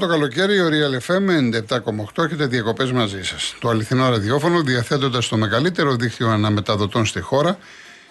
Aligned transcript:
το 0.00 0.06
καλοκαίρι 0.06 0.54
η 0.54 0.60
Real 0.70 1.10
FM 1.10 1.28
97,8 2.16 2.24
έχετε 2.24 2.46
διακοπές 2.46 2.92
μαζί 2.92 3.22
σας. 3.22 3.54
Το 3.60 3.68
αληθινό 3.68 4.08
ραδιόφωνο, 4.08 4.62
διαθέτοντας 4.62 5.28
το 5.28 5.36
μεγαλύτερο 5.36 5.94
δίκτυο 5.94 6.28
αναμεταδοτών 6.28 7.06
στη 7.06 7.20
χώρα, 7.20 7.58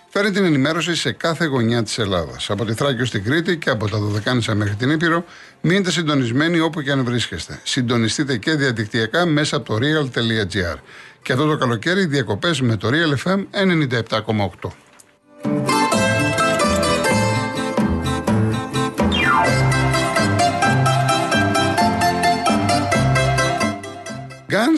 φέρνει 0.10 0.32
την 0.32 0.46
ενημέρωση 0.46 0.96
σε 0.96 1.12
κάθε 1.12 1.46
γωνιά 1.46 1.84
της 1.84 1.98
Ελλάδας. 1.98 2.50
Από 2.50 2.66
τη 2.66 2.74
Θράκη 2.74 3.06
στην 3.06 3.24
Κρήτη 3.24 3.58
και 3.58 3.70
από 3.70 3.90
τα 3.90 3.98
Δωδεκάνησα 3.98 4.56
μέχρι 4.56 4.76
την 4.76 4.90
Ήπειρο, 4.90 5.26
μείνετε 5.62 5.92
συντονισμένοι 5.92 6.60
όπου 6.60 6.82
και 6.82 6.92
αν 6.92 7.04
βρίσκεστε. 7.04 7.60
Συντονιστείτε 7.64 8.38
και 8.38 8.56
διαδικτυακά 8.56 9.26
μέσα 9.26 9.56
από 9.56 9.66
το 9.66 9.78
real.gr. 9.82 10.78
Και 11.22 11.34
αυτό 11.34 11.46
το 11.46 11.58
καλοκαίρι 11.58 12.06
διακοπές 12.06 12.62
με 12.62 12.78
το 12.78 12.90
Real 12.92 13.28
FM 13.28 13.46
97,8. 13.52 15.79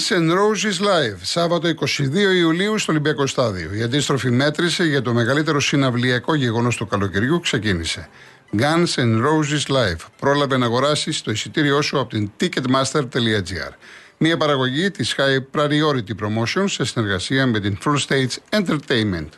Guns 0.02 0.18
N' 0.18 0.32
Roses 0.32 0.80
Live, 0.80 1.18
Σάββατο 1.22 1.70
22 1.70 2.36
Ιουλίου 2.36 2.78
στο 2.78 2.92
Ολυμπιακό 2.92 3.28
Στάδιο. 3.28 3.74
Η 3.74 3.82
αντίστροφη 3.82 4.32
μέτρηση 4.32 4.88
για 4.88 5.02
το 5.02 5.14
μεγαλύτερο 5.14 5.60
συναυλιακό 5.60 6.36
γεγονός 6.36 6.76
του 6.76 6.88
καλοκαιριού 6.88 7.40
ξεκίνησε. 7.40 8.10
Guns 8.58 8.96
N' 8.96 9.22
Roses 9.26 9.72
Live. 9.72 10.06
Πρόλαβε 10.20 10.58
να 10.58 10.66
αγοράσει 10.66 11.24
το 11.24 11.32
εισιτήριό 11.32 11.82
σου 11.82 12.00
από 12.00 12.10
την 12.10 12.32
ticketmaster.gr. 12.40 13.74
Μια 14.18 14.38
παραγωγή 14.38 14.92
της 14.92 15.16
High 15.18 15.60
Priority 15.60 16.16
Promotion 16.22 16.64
σε 16.66 16.86
συνεργασία 16.86 17.46
με 17.46 17.60
την 17.60 17.78
Full 17.86 17.98
Stage 18.08 18.60
Entertainment. 18.60 19.30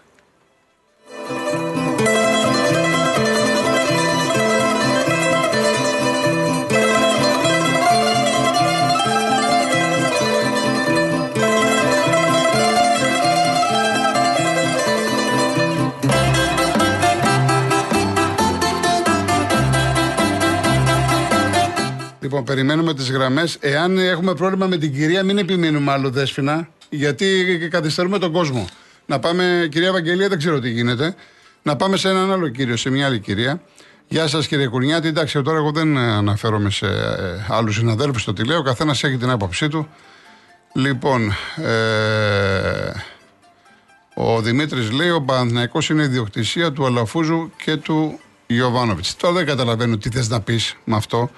Λοιπόν, 22.34 22.56
περιμένουμε 22.56 22.94
τις 22.94 23.12
γραμμές. 23.12 23.58
Εάν 23.60 23.98
έχουμε 23.98 24.34
πρόβλημα 24.34 24.68
με 24.68 24.78
την 24.78 24.94
κυρία, 24.94 25.24
μην 25.24 25.38
επιμείνουμε 25.38 25.92
άλλο 25.92 26.10
δέσφινα, 26.10 26.68
γιατί 26.90 27.28
καθυστερούμε 27.72 28.20
τον 28.20 28.32
κόσμο. 28.32 28.68
Να 29.06 29.20
πάμε, 29.20 29.68
κυρία 29.72 29.92
Βαγγελία, 29.92 30.30
δεν 30.30 30.38
ξέρω 30.38 30.60
τι 30.60 30.70
γίνεται. 30.70 31.16
Να 31.64 31.76
πάμε 31.76 31.98
σε 31.98 32.10
έναν 32.10 32.32
άλλο 32.32 32.48
κύριο, 32.48 32.78
σε 32.78 32.90
μια 32.90 33.06
άλλη 33.06 33.20
κυρία. 33.20 33.62
Γεια 34.08 34.28
σας, 34.28 34.48
κύριε 34.48 34.68
Κουρνιάτη. 34.68 35.08
Εντάξει, 35.08 35.42
τώρα 35.42 35.58
εγώ 35.58 35.72
δεν 35.72 35.98
αναφέρομαι 35.98 36.70
σε 36.70 36.86
ε, 36.86 37.46
άλλους 37.48 37.76
συναδέλφους 37.76 38.24
το 38.24 38.34
τι 38.34 38.46
λέω. 38.46 38.58
Ο 38.58 38.64
καθένας 38.64 39.04
έχει 39.04 39.18
την 39.18 39.30
άποψή 39.30 39.68
του. 39.68 39.88
Λοιπόν, 40.74 41.34
ε, 41.56 42.92
ο 44.16 44.42
Δημήτρης 44.42 44.92
λέει: 44.92 45.10
Ο 45.10 45.22
Παναθυναϊκό 45.22 45.80
είναι 45.92 46.04
ιδιοκτησία 46.04 46.72
του 46.72 46.86
Αλαφούζου 46.86 47.52
και 47.64 47.76
του 47.76 48.20
Ιωβάνοβιτς. 48.48 49.16
Τώρα 49.16 49.34
δεν 49.34 49.46
καταλαβαίνω 49.46 49.98
τι 49.98 50.10
θες 50.10 50.30
να 50.30 50.42
πεις 50.42 50.76
με 50.84 50.96
αυτό. 50.96 51.30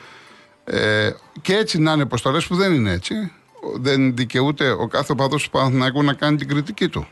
Ε, 0.66 1.12
και 1.42 1.56
έτσι 1.56 1.80
να 1.80 1.92
είναι 1.92 2.02
αποστολέ 2.02 2.40
που 2.40 2.56
δεν 2.56 2.74
είναι 2.74 2.92
έτσι. 2.92 3.32
Δεν 3.76 4.16
δικαιούται 4.16 4.70
ο 4.70 4.88
κάθε 4.88 5.12
οπαδός 5.12 5.44
του 5.44 5.50
Παναθηναϊκού 5.50 6.04
να 6.04 6.14
κάνει 6.14 6.38
την 6.38 6.48
κριτική 6.48 6.88
του. 6.88 7.08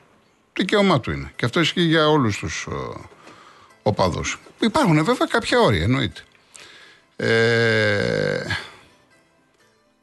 Δικαίωμά 0.53 0.99
του 0.99 1.11
είναι. 1.11 1.31
Και 1.35 1.45
αυτό 1.45 1.59
ισχύει 1.59 1.81
για 1.81 2.09
όλους 2.09 2.37
τους 2.37 2.67
οπαδούς. 3.83 4.39
Υπάρχουν 4.59 5.03
βέβαια 5.03 5.27
κάποια 5.29 5.59
όρια, 5.59 5.83
εννοείται. 5.83 6.21
Ε, 7.15 8.43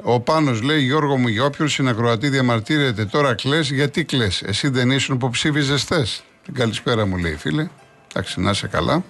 ο 0.03 0.21
Πάνος 0.21 0.63
λέει 0.63 0.81
Γιώργο 0.81 1.17
μου 1.17 1.29
για 1.29 1.45
όποιον 1.45 1.69
συνακροατή 1.69 2.29
διαμαρτύρεται 2.29 3.05
τώρα 3.05 3.35
κλαις 3.35 3.71
γιατί 3.71 4.05
κλαις; 4.05 4.43
Εσύ 4.43 4.69
δεν 4.69 4.91
ήσουν 4.91 5.19
που 5.19 5.31
ψήφιζες 5.31 5.85
θες; 5.85 6.25
Την 6.45 6.55
καλησπέρα 6.55 7.07
μου 7.07 7.17
λέει 7.17 7.37
φίλε 7.37 7.69
εντάξει 8.11 8.41
να 8.41 8.51
είσαι 8.51 8.67
καλά 8.67 9.05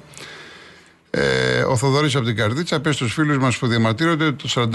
ε, 1.10 1.60
ο 1.62 1.76
Θοδωρής 1.76 2.14
από 2.14 2.24
την 2.24 2.36
Καρδίτσα 2.36 2.80
πει 2.80 2.92
στους 2.92 3.12
φίλους 3.12 3.38
μας 3.38 3.58
που 3.58 3.66
διαμαρτύρονται 3.66 4.24
ότι 4.24 4.48
το 4.48 4.68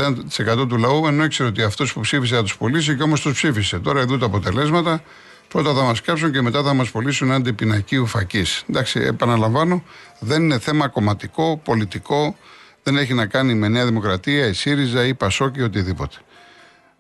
41% 0.64 0.68
του 0.68 0.78
λαού 0.78 1.08
ενώ 1.08 1.24
ήξερε 1.24 1.50
ότι 1.50 1.62
αυτός 1.62 1.94
που 1.94 2.00
ψήφισε 2.00 2.36
θα 2.36 2.42
τους 2.42 2.58
πουλήσει 2.58 2.96
και 2.96 3.04
όμως 3.04 3.22
τους 3.22 3.34
ψήφισε. 3.34 3.80
Τώρα 3.80 4.00
εδώ 4.00 4.18
τα 4.18 4.26
αποτελέσματα. 4.26 5.04
Πρώτα 5.48 5.74
θα 5.74 5.84
μας 5.84 6.02
κάψουν 6.02 6.32
και 6.32 6.42
μετά 6.42 6.64
θα 6.64 6.74
μας 6.74 6.92
πουλήσουν 6.92 7.32
άντι 7.32 7.54
πινακίου 7.54 8.06
φακή. 8.06 8.44
Εντάξει, 8.70 9.00
επαναλαμβάνω, 9.00 9.84
δεν 10.20 10.44
είναι 10.44 10.60
θέμα 10.60 10.88
κομματικό, 10.88 11.62
πολιτικό, 11.64 12.36
δεν 12.84 12.98
έχει 12.98 13.14
να 13.14 13.26
κάνει 13.26 13.54
με 13.54 13.68
Νέα 13.68 13.86
Δημοκρατία, 13.86 14.48
η 14.48 14.54
ΣΥΡΙΖΑ 14.54 15.06
ή 15.06 15.14
Πασόκη 15.14 15.60
ή 15.60 15.64
οτιδήποτε. 15.64 16.16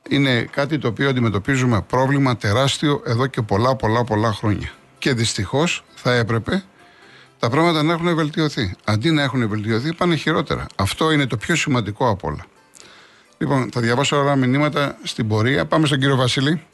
Είναι 0.09 0.41
κάτι 0.51 0.77
το 0.77 0.87
οποίο 0.87 1.09
αντιμετωπίζουμε 1.09 1.81
πρόβλημα 1.81 2.37
τεράστιο 2.37 3.01
εδώ 3.05 3.27
και 3.27 3.41
πολλά 3.41 3.75
πολλά 3.75 4.03
πολλά 4.03 4.33
χρόνια. 4.33 4.71
Και 4.97 5.13
δυστυχώς 5.13 5.83
θα 5.95 6.13
έπρεπε 6.13 6.63
τα 7.39 7.49
πράγματα 7.49 7.83
να 7.83 7.93
έχουν 7.93 8.15
βελτιωθεί. 8.15 8.75
Αντί 8.85 9.11
να 9.11 9.23
έχουν 9.23 9.49
βελτιωθεί, 9.49 9.93
πάνε 9.93 10.15
χειρότερα. 10.15 10.65
Αυτό 10.77 11.11
είναι 11.11 11.27
το 11.27 11.37
πιο 11.37 11.55
σημαντικό 11.55 12.09
από 12.09 12.27
όλα. 12.27 12.45
Λοιπόν, 13.37 13.71
θα 13.71 13.81
διαβάσω 13.81 14.17
όλα 14.17 14.35
μηνύματα 14.35 14.97
στην 15.03 15.27
πορεία. 15.27 15.65
Πάμε 15.65 15.85
στον 15.85 15.99
κύριο 15.99 16.15
Βασίλη. 16.15 16.67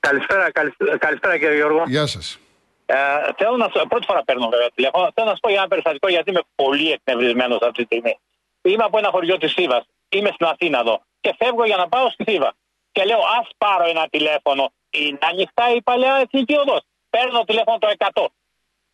Καλησπέρα, 0.00 0.50
καλησπέρα, 0.52 0.98
καλησπέρα 0.98 1.38
κύριε 1.38 1.54
Γιώργο. 1.54 1.82
Γεια 1.86 2.06
σας. 2.06 2.38
Ε, 2.86 2.96
θέλω 3.36 3.56
να 3.56 3.68
πρώτη 3.88 4.06
φορά 4.06 4.24
παίρνω 4.24 4.48
βέβαια 4.48 4.70
τηλέφωνο. 4.74 5.10
Θέλω 5.14 5.26
να 5.26 5.32
σας 5.32 5.40
πω 5.40 5.48
για 5.48 5.58
ένα 5.58 5.68
περιστατικό 5.68 6.08
γιατί 6.08 6.30
είμαι 6.30 6.42
πολύ 6.54 6.90
εκνευρισμένος 6.90 7.58
αυτή 7.62 7.72
τη 7.72 7.84
στιγμή. 7.84 8.18
Είμαι 8.62 8.84
από 8.84 8.98
ένα 8.98 9.08
χωριό 9.10 9.36
της 9.38 9.52
Θήβας. 9.52 9.84
Είμαι 10.08 10.30
στην 10.34 10.46
Αθήνα 10.46 10.78
εδώ. 10.78 11.02
Και 11.20 11.34
φεύγω 11.38 11.64
για 11.64 11.76
να 11.76 11.88
πάω 11.88 12.10
στη 12.10 12.24
Θήβα. 12.24 12.54
Και 12.92 13.04
λέω, 13.04 13.18
ας 13.40 13.48
πάρω 13.58 13.84
ένα 13.88 14.08
τηλέφωνο. 14.10 14.72
Είναι 14.90 15.18
ανοιχτά 15.30 15.74
η 15.76 15.82
παλαιά 15.82 16.14
εθνική 16.24 16.54
οδός. 16.56 16.82
Παίρνω 17.10 17.44
τηλέφωνο 17.44 17.78
το 17.78 17.88
100. 17.98 18.26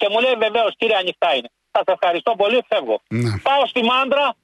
Και 0.00 0.08
μου 0.10 0.18
λέει 0.20 0.34
βεβαίως 0.34 0.72
κύριε 0.76 0.96
ανοιχτά 0.96 1.34
είναι. 1.34 1.50
Σα 1.76 1.92
ευχαριστώ 1.92 2.32
πολύ, 2.36 2.64
φεύγω. 2.68 3.00
Ναι. 3.08 3.38
Πάω 3.46 3.66
στη 3.66 3.82
μάντρα, 3.82 4.34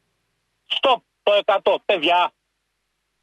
στο 0.67 1.03
το 1.23 1.33
100. 1.63 1.77
Παιδιά, 1.85 2.33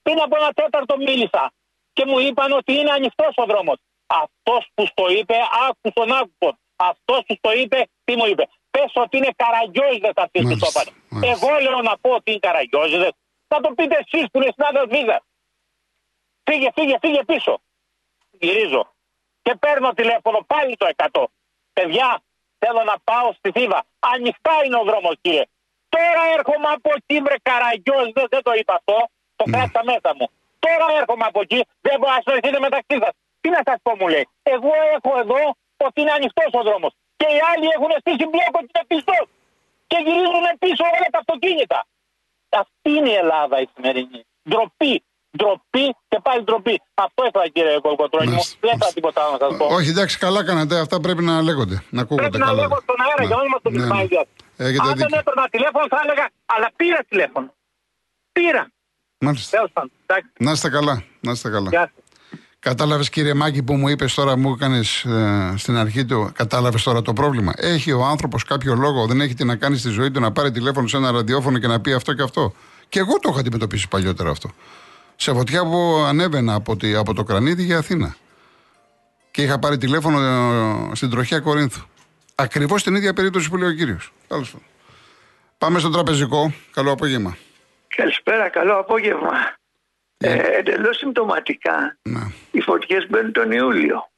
πριν 0.01 0.19
από 0.21 0.35
ένα 0.39 0.51
τέταρτο 0.53 0.97
μίλησα 0.97 1.53
και 1.94 2.05
μου 2.05 2.19
είπαν 2.19 2.51
ότι 2.51 2.73
είναι 2.73 2.91
ανοιχτός 2.91 3.33
ο 3.35 3.45
δρόμος. 3.45 3.77
Αυτός 4.07 4.69
που 4.73 4.88
το 4.94 5.05
είπε, 5.07 5.35
άκουσον, 5.67 6.11
άκουσον. 6.11 6.57
Αυτός 6.75 7.21
που 7.27 7.38
το 7.41 7.51
είπε, 7.51 7.88
τι 8.03 8.16
μου 8.16 8.25
είπε. 8.25 8.47
Πες 8.71 8.91
ότι 8.94 9.17
είναι 9.17 9.31
καραγκιόζιδε 9.35 10.11
αυτοί 10.15 10.41
που 10.41 10.57
το 10.57 10.67
είπαν. 10.69 10.88
Εγώ 11.31 11.59
λέω 11.61 11.81
να 11.81 11.97
πω 11.97 12.09
ότι 12.09 12.31
είναι 12.31 12.39
καραγκιόζιδε. 12.39 13.09
Θα 13.47 13.61
το 13.61 13.69
πείτε 13.77 13.95
εσείς 14.03 14.25
που 14.31 14.41
είναι 14.41 14.53
συνάδελφοι 14.55 15.05
σας. 15.09 15.21
Φύγε, 16.44 16.69
φύγε, 16.75 16.97
φύγε 17.01 17.23
πίσω. 17.23 17.61
Γυρίζω. 18.31 18.94
Και 19.41 19.55
παίρνω 19.55 19.94
τηλέφωνο 19.94 20.39
πάλι 20.47 20.75
το 20.77 20.89
100. 20.95 21.23
Παιδιά, 21.73 22.09
θέλω 22.61 22.81
να 22.91 22.95
πάω 23.03 23.28
στη 23.39 23.51
Θήβα. 23.56 23.79
Ανοιχτά 24.00 24.56
είναι 24.66 24.78
ο 24.81 24.84
δρόμος, 24.89 25.16
κύριε. 25.22 25.45
Τώρα 25.95 26.23
έρχομαι 26.38 26.69
από 26.78 26.89
εκεί, 26.97 27.17
βρε 27.25 27.35
καραγκιόζ, 27.50 28.07
δεν, 28.17 28.25
δεν 28.34 28.41
το 28.47 28.51
είπα 28.59 28.73
αυτό. 28.79 28.97
Το 29.35 29.44
ναι. 29.45 29.51
κράτησα 29.51 29.81
μέσα 29.91 30.09
μου. 30.17 30.28
Τώρα 30.66 30.85
έρχομαι 31.00 31.25
από 31.29 31.39
εκεί, 31.45 31.59
δεν 31.85 31.95
μπορώ 32.00 32.12
να 32.12 32.19
ασχοληθείτε 32.22 32.59
μεταξύ 32.67 32.95
σας. 33.03 33.13
Τι 33.41 33.50
να 33.56 33.62
σας 33.67 33.78
πω, 33.85 33.91
μου 34.00 34.07
λέει. 34.13 34.25
Εγώ 34.44 34.72
έχω 34.95 35.12
εδώ 35.23 35.41
ότι 35.88 35.97
είναι 36.01 36.13
ανοιχτός 36.19 36.50
ο 36.59 36.62
δρόμος. 36.67 36.94
Και 37.19 37.28
οι 37.35 37.39
άλλοι 37.51 37.67
έχουν 37.75 37.91
στήσει 38.03 38.25
μπλοκ 38.31 38.53
ότι 38.62 38.69
είναι 38.73 38.85
πιστός. 38.91 39.25
Και 39.89 39.97
γυρίζουν 40.06 40.45
πίσω 40.63 40.83
όλα 40.95 41.07
τα 41.13 41.19
αυτοκίνητα. 41.23 41.79
Αυτή 42.50 42.89
είναι 42.97 43.09
η 43.09 43.17
Ελλάδα 43.23 43.56
η 43.63 43.67
σημερινή. 43.73 44.22
Ντροπή 44.50 45.03
ντροπή 45.38 45.85
και 46.09 46.19
πάλι 46.23 46.44
ντροπή. 46.44 46.81
Αυτό 46.94 47.25
ήθελα 47.27 47.47
κύριε 47.47 47.80
Κολκοτρόνη 47.80 48.31
μου. 48.31 48.44
Δεν 48.59 48.77
θα 48.81 48.88
τίποτα 48.94 49.21
άλλο 49.24 49.38
να 49.39 49.47
σας 49.47 49.57
πω. 49.57 49.65
Όχι, 49.75 49.89
εντάξει, 49.89 50.18
καλά 50.18 50.44
κάνατε. 50.44 50.80
Αυτά 50.80 51.00
πρέπει 51.00 51.24
να 51.24 51.41
λέγονται. 51.41 51.83
Να 51.89 52.01
ακούγονται 52.01 52.30
πρέπει 52.30 52.45
καλά. 52.45 52.56
να 52.56 52.62
λέγω 52.62 52.77
στον 52.81 52.95
αέρα 53.06 53.21
ναι. 53.21 53.25
για 53.25 53.35
να 53.35 53.44
είμαστε 53.47 53.69
ναι. 53.69 53.85
ναι. 54.69 54.89
Αν 54.89 54.95
δεν 54.97 55.19
έπαιρνα 55.19 55.47
τηλέφωνο 55.50 55.85
θα 55.89 56.00
έλεγα, 56.03 56.30
αλλά 56.45 56.71
πήρα 56.75 57.00
τηλέφωνο. 57.09 57.53
Πήρα. 58.31 58.71
Μάλιστα. 59.18 59.69
Να 60.39 60.51
είστε 60.51 60.69
καλά. 60.69 61.03
Να 61.19 61.31
είστε 61.31 61.50
καλά. 61.50 61.91
Κατάλαβες 62.59 63.09
κύριε 63.09 63.33
Μάκη 63.33 63.63
που 63.63 63.74
μου 63.75 63.88
είπες 63.88 64.13
τώρα, 64.13 64.38
μου 64.38 64.51
έκανες 64.51 65.03
ε, 65.03 65.53
στην 65.57 65.77
αρχή 65.77 66.06
του, 66.06 66.31
κατάλαβες 66.33 66.83
τώρα 66.83 67.01
το 67.01 67.13
πρόβλημα. 67.13 67.53
Έχει 67.56 67.91
ο 67.91 68.03
άνθρωπος 68.03 68.44
κάποιο 68.44 68.75
λόγο, 68.75 69.06
δεν 69.06 69.21
έχει 69.21 69.33
τι 69.33 69.44
να 69.44 69.56
κάνει 69.56 69.77
στη 69.77 69.89
ζωή 69.89 70.12
του 70.12 70.19
να 70.19 70.31
πάρει 70.31 70.51
τηλέφωνο 70.51 70.88
σε 70.88 70.97
ένα 70.97 71.12
ραδιόφωνο 71.12 71.57
και 71.57 71.68
να 71.68 71.81
πει 71.81 71.94
αυτό 71.94 72.13
και 72.13 72.21
αυτό; 72.21 72.53
Και 72.89 73.00
εγώ 73.00 73.19
το 73.19 73.30
έχω 73.30 73.39
αντιμετωπίσει 73.39 73.88
παλιότερα 73.88 74.30
αυτό 74.30 74.50
σε 75.15 75.33
φωτιά 75.33 75.63
που 75.63 76.04
ανέβαινα 76.07 76.54
από, 76.54 76.77
τη, 76.77 76.95
από 76.95 77.13
το 77.13 77.24
Κρανίδι 77.24 77.63
για 77.63 77.77
Αθήνα. 77.77 78.15
Και 79.31 79.42
είχα 79.42 79.60
πάρει 79.60 79.77
τηλέφωνο 79.77 80.19
ε, 80.92 80.95
στην 80.95 81.10
τροχιά 81.10 81.39
Κορίνθου. 81.39 81.81
Ακριβώς 82.36 82.83
την 82.83 82.95
ίδια 82.95 83.13
περίπτωση 83.13 83.50
που 83.50 83.57
λέει 83.57 83.69
ο 83.69 83.74
κύριος. 83.74 84.13
Καλώ 84.27 84.45
Πάμε 85.57 85.80
στο 85.80 85.89
τραπεζικό. 85.89 86.54
Καλό 86.74 86.92
απόγευμα. 86.92 87.38
Καλησπέρα, 87.95 88.50
καλό 88.50 88.80
απόγευμα. 88.80 89.31
Yeah. 89.31 90.27
Ε, 90.27 90.57
Εντελώς 90.57 90.98
συμπτωματικά 90.98 91.98
να. 92.01 92.31
οι 92.51 92.62
φωτιές 92.62 93.07
μπαίνουν 93.09 93.31
τον 93.31 93.51
Ιούλιο. 93.51 94.09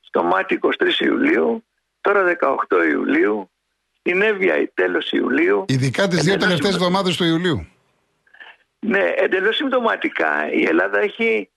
Στο 0.00 0.22
Μάτι 0.22 0.58
23 0.62 1.00
Ιουλίου, 1.00 1.64
τώρα 2.00 2.22
18 2.40 2.90
Ιουλίου, 2.90 3.50
στην 3.98 4.22
Εύβοια 4.22 4.70
τέλος 4.74 5.10
Ιουλίου. 5.10 5.64
Ειδικά 5.68 6.08
τις 6.08 6.22
δύο 6.22 6.36
τελευταίες 6.36 6.74
εβδομάδες 6.74 7.16
του 7.16 7.24
Ιουλίου. 7.24 7.66
Ναι, 8.86 9.12
εντελώς 9.16 9.56
συμπτωματικά. 9.56 10.52
Η 10.52 10.64
Ελλάδα 10.64 10.98
έχει 10.98 11.50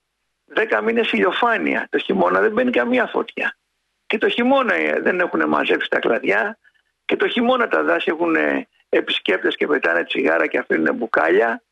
10 0.54 0.80
μήνες 0.82 1.12
ηλιοφάνεια. 1.12 1.86
Το 1.90 1.98
χειμώνα 1.98 2.40
δεν 2.40 2.52
μπαίνει 2.52 2.70
καμία 2.70 3.06
φωτιά. 3.06 3.56
Και 4.06 4.18
το 4.18 4.28
χειμώνα 4.28 4.74
ε, 4.74 5.00
δεν 5.00 5.20
έχουν 5.20 5.48
μαζέψει 5.48 5.90
τα 5.90 5.98
κλαδιά. 5.98 6.58
Και 7.04 7.16
το 7.16 7.28
χειμώνα 7.28 7.68
τα 7.68 7.82
δάση 7.82 8.10
έχουν 8.10 8.36
επισκέπτες 8.88 9.56
και 9.56 9.66
πετάνε 9.66 10.04
τσιγάρα 10.04 10.46
και 10.46 10.58
αφήνουν 10.58 10.94
μπουκάλια. 10.94 11.62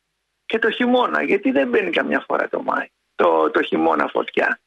Και 0.45 0.59
το 0.59 0.69
χειμώνα, 0.69 1.23
γιατί 1.23 1.51
δεν 1.51 1.67
μπαίνει 1.67 1.89
καμιά 1.89 2.23
φορά 2.27 2.49
το 2.49 2.61
Μάη, 2.61 2.87
το, 3.15 3.49
το 3.51 3.61
χειμώνα 3.61 4.07
φωτιά. 4.07 4.59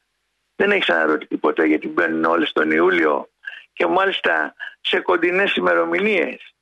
Δεν 0.55 0.71
έχεις 0.71 0.89
αναρωτηθεί 0.89 1.37
ποτέ 1.37 1.65
γιατί 1.65 1.87
μπαίνουν 1.87 2.23
όλες 2.23 2.51
τον 2.51 2.71
Ιούλιο 2.71 3.29
και 3.73 3.87
μάλιστα 3.87 4.53
σε 4.81 4.99
κοντινές 4.99 5.55
ημερομηνίες. 5.55 6.53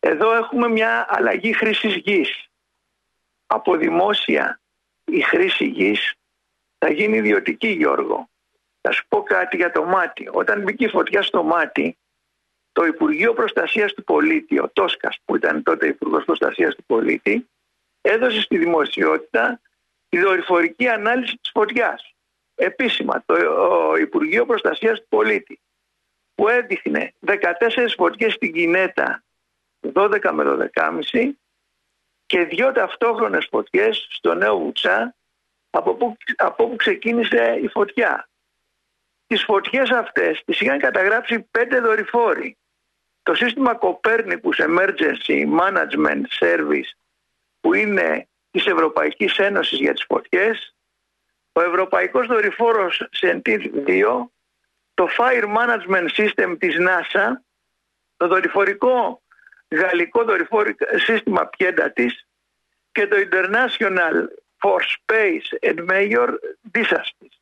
Εδώ 0.00 0.34
έχουμε 0.34 0.68
μια 0.68 1.06
αλλαγή 1.08 1.52
χρήσης 1.52 1.94
γης. 1.94 2.47
Από 3.50 3.76
δημόσια 3.76 4.60
η 5.04 5.20
χρήση 5.20 5.64
γης 5.64 6.14
θα 6.78 6.90
γίνει 6.90 7.16
ιδιωτική 7.16 7.68
Γιώργο. 7.68 8.28
Θα 8.80 8.92
σου 8.92 9.06
πω 9.08 9.22
κάτι 9.22 9.56
για 9.56 9.72
το 9.72 9.84
μάτι. 9.84 10.28
Όταν 10.32 10.62
μπήκε 10.62 10.84
η 10.84 10.88
φωτιά 10.88 11.22
στο 11.22 11.42
μάτι, 11.42 11.98
το 12.72 12.84
Υπουργείο 12.84 13.32
Προστασίας 13.32 13.92
του 13.92 14.04
Πολίτη, 14.04 14.58
ο 14.58 14.70
Τόσκας 14.72 15.18
που 15.24 15.36
ήταν 15.36 15.62
τότε 15.62 15.86
Υπουργός 15.86 16.24
Προστασίας 16.24 16.74
του 16.74 16.84
Πολίτη, 16.86 17.48
έδωσε 18.00 18.40
στη 18.40 18.58
δημοσιότητα 18.58 19.60
τη 20.08 20.18
δορυφορική 20.18 20.88
ανάλυση 20.88 21.38
της 21.40 21.50
φωτιάς. 21.50 22.14
Επίσημα, 22.54 23.22
το 23.26 23.34
Υπουργείο 24.00 24.46
Προστασίας 24.46 25.00
του 25.00 25.06
Πολίτη, 25.08 25.60
που 26.34 26.48
έδειχνε 26.48 27.14
14 27.20 27.94
φωτιές 27.96 28.32
στην 28.32 28.52
Κινέτα 28.52 29.22
12 29.92 30.32
με 30.32 30.70
12,5 30.74 31.38
και 32.28 32.44
δύο 32.44 32.72
ταυτόχρονες 32.72 33.46
φωτιές 33.50 34.06
στο 34.10 34.34
Νέο 34.34 34.58
Βουτσά 34.58 35.14
από 35.70 35.94
που, 35.94 36.16
από 36.36 36.68
που 36.68 36.76
ξεκίνησε 36.76 37.58
η 37.62 37.68
φωτιά. 37.68 38.28
Τις 39.26 39.42
φωτιές 39.44 39.90
αυτές 39.90 40.42
τις 40.44 40.60
είχαν 40.60 40.78
καταγράψει 40.78 41.40
πέντε 41.40 41.80
δορυφόροι. 41.80 42.56
Το 43.22 43.34
σύστημα 43.34 43.78
Copernicus 43.80 44.56
Emergency 44.56 45.58
Management 45.60 46.22
Service 46.40 46.90
που 47.60 47.74
είναι 47.74 48.28
της 48.50 48.66
Ευρωπαϊκής 48.66 49.38
Ένωσης 49.38 49.78
για 49.78 49.92
τις 49.92 50.04
φωτιές, 50.04 50.74
ο 51.52 51.62
Ευρωπαϊκός 51.62 52.26
Δορυφόρος 52.26 53.08
Sentinel-2, 53.20 54.30
το 54.94 55.08
Fire 55.18 55.44
Management 55.56 56.08
System 56.16 56.56
της 56.58 56.76
NASA, 56.78 57.32
το 58.16 58.26
δορυφορικό 58.26 59.22
γαλλικό 59.70 60.24
δορυφόρικο 60.24 60.86
σύστημα 60.98 61.46
πιέντα 61.46 61.90
της 61.90 62.26
και 62.92 63.06
το 63.06 63.16
International 63.30 64.26
for 64.58 64.80
Space 64.80 65.70
and 65.70 65.90
Major 65.90 66.28
Disasters. 66.72 67.36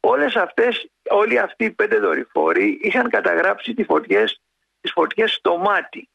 Όλες 0.00 0.36
αυτές, 0.36 0.90
όλοι 1.10 1.38
αυτοί 1.38 1.64
οι 1.64 1.70
πέντε 1.70 1.98
δορυφόροι 1.98 2.78
είχαν 2.82 3.10
καταγράψει 3.10 3.74
τις 3.74 3.86
φωτιές, 3.86 4.40
τις 4.80 4.92
φωτιές 4.92 5.32
στο 5.32 5.56
μάτι. 5.56 6.08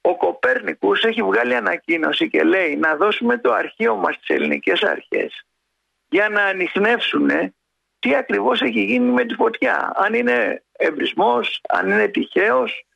Ο 0.00 0.16
Κοπέρνικους 0.16 1.04
έχει 1.04 1.22
βγάλει 1.22 1.54
ανακοίνωση 1.54 2.28
και 2.28 2.42
λέει 2.42 2.76
να 2.76 2.96
δώσουμε 2.96 3.38
το 3.38 3.52
αρχείο 3.52 3.96
μας 3.96 4.14
στις 4.14 4.36
ελληνικές 4.36 4.82
αρχές 4.82 5.44
για 6.08 6.28
να 6.28 6.44
ανοιχνεύσουν 6.44 7.30
τι 7.98 8.14
ακριβώς 8.14 8.60
έχει 8.60 8.80
γίνει 8.80 9.10
με 9.10 9.24
τη 9.24 9.34
φωτιά. 9.34 9.92
Αν 9.94 10.14
είναι 10.14 10.62
εμπρισμός, 10.72 11.60
αν 11.68 11.90
είναι 11.90 12.08
τυχαίος, 12.08 12.86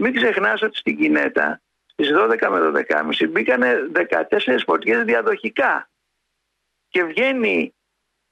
μην 0.00 0.14
ξεχνάς 0.14 0.62
ότι 0.62 0.76
στην 0.76 0.96
Κινέτα 0.96 1.60
στις 1.86 2.10
12 2.14 2.48
με 2.50 2.84
12.30 3.20 3.28
μπήκανε 3.30 3.90
14 4.10 4.56
φωτιές 4.66 5.04
διαδοχικά 5.04 5.90
και 6.88 7.04
βγαίνει 7.04 7.74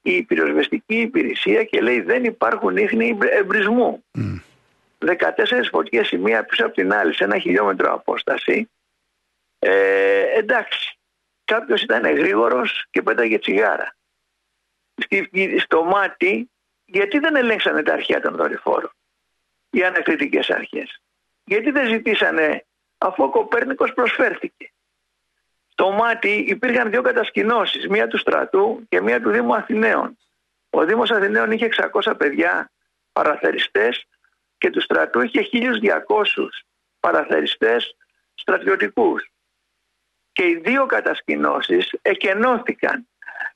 η 0.02 0.22
πυροσβεστική 0.22 1.00
υπηρεσία 1.00 1.64
και 1.64 1.80
λέει 1.80 2.00
δεν 2.00 2.24
υπάρχουν 2.24 2.76
ίχνη 2.76 3.18
εμπρισμού. 3.20 4.04
Mm. 4.18 4.40
14 4.98 5.14
φωτιές 5.70 6.10
η 6.10 6.18
μία 6.18 6.44
πίσω 6.44 6.64
από 6.64 6.74
την 6.74 6.92
άλλη 6.92 7.14
σε 7.14 7.24
ένα 7.24 7.38
χιλιόμετρο 7.38 7.92
απόσταση 7.92 8.70
ε, 9.58 10.38
εντάξει 10.38 10.98
κάποιος 11.44 11.82
ήταν 11.82 12.16
γρήγορος 12.16 12.86
και 12.90 13.02
πέταγε 13.02 13.38
τσιγάρα 13.38 13.96
στο 15.58 15.84
μάτι 15.84 16.50
γιατί 16.84 17.19
δεν 17.19 17.36
ελέγξανε 17.36 17.82
τα 17.82 17.92
αρχαία 17.92 18.20
των 18.20 18.36
δορυφόρων 18.36 18.90
οι 19.70 19.84
ανακριτικές 19.84 20.50
αρχές 20.50 21.00
γιατί 21.46 21.70
δεν 21.70 21.88
ζητήσανε 21.88 22.64
αφού 22.98 23.25
ο 23.25 23.31
Κοπέρνικος 23.31 23.93
προσφέρθηκε. 23.93 24.72
Στο 25.69 25.90
μάτι 25.90 26.44
υπήρχαν 26.48 26.90
δύο 26.90 27.02
κατασκηνώσεις, 27.02 27.88
μία 27.88 28.06
του 28.06 28.19
στρατού 28.19 28.87
και 28.88 29.00
μία 29.00 29.20
του 29.20 29.31
Δήμου 29.31 29.54
Αθηναίων. 29.54 30.19
Ο 30.70 30.84
Δήμος 30.84 31.10
Αθηναίων 31.10 31.50
είχε 31.50 31.69
600 32.02 32.12
παιδιά 32.19 32.70
παραθεριστές 33.12 34.06
και 34.58 34.70
του 34.70 34.81
στρατού 34.81 35.20
είχε 35.20 35.48
1200 35.52 36.48
παραθεριστές 37.00 37.96
στρατιωτικούς. 38.34 39.31
Και 40.32 40.46
οι 40.46 40.60
δύο 40.64 40.87
κατασκηνώσεις 40.87 41.90
εκενώθηκαν. 42.02 43.08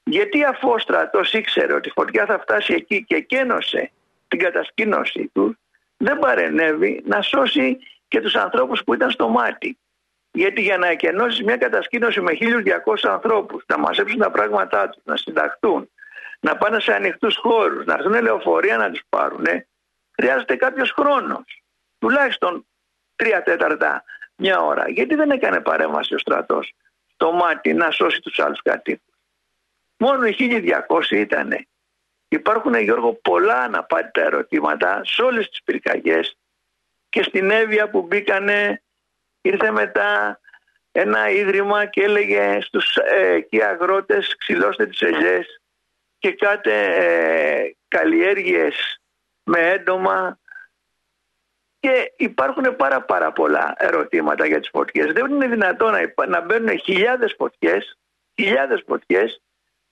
Γιατί 0.02 0.44
αφού 0.44 0.68
ο 0.70 0.78
στρατός 0.78 1.32
ήξερε 1.32 1.72
ότι 1.72 1.88
η 1.88 1.92
φωτιά 1.92 2.26
θα 2.26 2.38
φτάσει 2.38 2.74
εκεί 2.74 3.04
και 3.04 3.20
κένωσε 3.20 3.90
την 4.28 4.38
κατασκήνωσή 4.38 5.30
του, 5.34 5.58
δεν 6.02 6.18
παρενέβη 6.18 7.02
να 7.04 7.22
σώσει 7.22 7.78
και 8.08 8.20
τους 8.20 8.34
ανθρώπους 8.34 8.84
που 8.84 8.94
ήταν 8.94 9.10
στο 9.10 9.28
μάτι. 9.28 9.78
Γιατί 10.30 10.60
για 10.60 10.78
να 10.78 10.86
εκενώσεις 10.86 11.42
μια 11.42 11.56
κατασκήνωση 11.56 12.20
με 12.20 12.32
1200 12.32 13.08
ανθρώπους, 13.08 13.64
να 13.66 13.78
μαζέψουν 13.78 14.18
τα 14.18 14.30
πράγματά 14.30 14.88
τους, 14.88 15.02
να 15.04 15.16
συνταχτούν, 15.16 15.90
να 16.40 16.56
πάνε 16.56 16.80
σε 16.80 16.92
ανοιχτούς 16.92 17.36
χώρους, 17.36 17.84
να 17.84 17.94
έρθουν 17.94 18.22
λεωφορεία 18.22 18.76
να 18.76 18.90
τους 18.90 19.02
πάρουν, 19.08 19.46
χρειάζεται 20.12 20.56
κάποιος 20.56 20.90
χρόνος. 20.90 21.62
Τουλάχιστον 21.98 22.66
τρία 23.16 23.42
τέταρτα 23.42 24.04
μια 24.36 24.60
ώρα. 24.60 24.88
Γιατί 24.88 25.14
δεν 25.14 25.30
έκανε 25.30 25.60
παρέμβαση 25.60 26.14
ο 26.14 26.18
στρατός 26.18 26.72
στο 27.14 27.32
μάτι 27.32 27.72
να 27.72 27.90
σώσει 27.90 28.20
τους 28.20 28.38
άλλους 28.38 28.62
κατοίκους. 28.62 29.14
Μόνο 29.96 30.26
οι 30.26 30.32
1200 30.32 31.16
ήτανε. 31.16 31.66
Υπάρχουν, 32.32 32.74
Γιώργο, 32.74 33.14
πολλά 33.14 33.58
αναπάντητα 33.58 34.20
ερωτήματα 34.20 35.00
σε 35.04 35.22
όλες 35.22 35.48
τις 35.48 35.62
πυρκαγιές 35.62 36.36
και 37.08 37.22
στην 37.22 37.50
Εύβοια 37.50 37.90
που 37.90 38.02
μπήκανε 38.02 38.82
ήρθε 39.40 39.70
μετά 39.70 40.40
ένα 40.92 41.30
ίδρυμα 41.30 41.86
και 41.86 42.02
έλεγε 42.02 42.60
στους 42.60 42.96
ε, 42.96 43.32
εκεί 43.32 43.62
αγρότες 43.62 44.36
ξυλώστε 44.36 44.86
τις 44.86 45.00
ελιές 45.00 45.62
και 46.18 46.32
κάτε 46.32 46.84
ε, 46.84 47.76
καλλιέργειες 47.88 49.00
με 49.42 49.70
έντομα 49.70 50.38
και 51.80 52.12
υπάρχουν 52.16 52.76
πάρα 52.76 53.02
πάρα 53.02 53.32
πολλά 53.32 53.74
ερωτήματα 53.78 54.46
για 54.46 54.60
τις 54.60 54.68
φωτιές. 54.68 55.12
Δεν 55.12 55.30
είναι 55.30 55.46
δυνατόν 55.46 55.92
να, 55.92 56.26
να 56.26 56.40
μπαίνουν 56.40 56.78
χιλιάδες 56.78 57.34
φωτιές, 57.38 57.98
χιλιάδες 58.40 58.82
φωτιές 58.86 59.42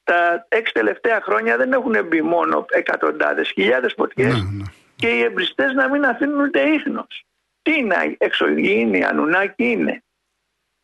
τα 0.09 0.47
έξι 0.49 0.73
τελευταία 0.73 1.21
χρόνια 1.21 1.57
δεν 1.57 1.73
έχουν 1.73 2.07
μπει 2.07 2.23
μόνο 2.23 2.67
εκατοντάδες, 2.69 3.50
χιλιάδες 3.50 3.95
φωτιές 3.97 4.35
ναι, 4.35 4.50
ναι. 4.50 4.65
και 4.97 5.09
οι 5.09 5.23
εμπριστές 5.23 5.73
να 5.73 5.88
μην 5.88 6.05
αφήνουν 6.05 6.41
ούτε 6.41 6.61
ίχνος. 6.61 7.25
Τι 7.62 7.77
είναι 7.77 8.15
εξωγήινη, 8.19 9.05
ανουνάκι 9.05 9.65
είναι. 9.65 10.03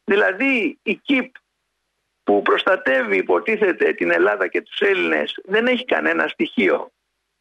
Δηλαδή 0.04 0.78
η 0.82 0.94
ΚΙΠ 0.94 1.34
που 2.24 2.42
προστατεύει 2.42 3.16
υποτίθεται 3.16 3.92
την 3.92 4.10
Ελλάδα 4.10 4.46
και 4.46 4.62
τους 4.62 4.80
Έλληνες 4.80 5.38
δεν 5.44 5.66
έχει 5.66 5.84
κανένα 5.84 6.28
στοιχείο. 6.28 6.90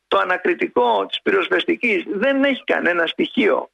Το 0.08 0.18
ανακριτικό 0.18 1.06
της 1.06 1.22
πυροσβεστικής 1.22 2.04
δεν 2.08 2.44
έχει 2.44 2.64
κανένα 2.64 3.08
στοιχείο. 3.08 3.70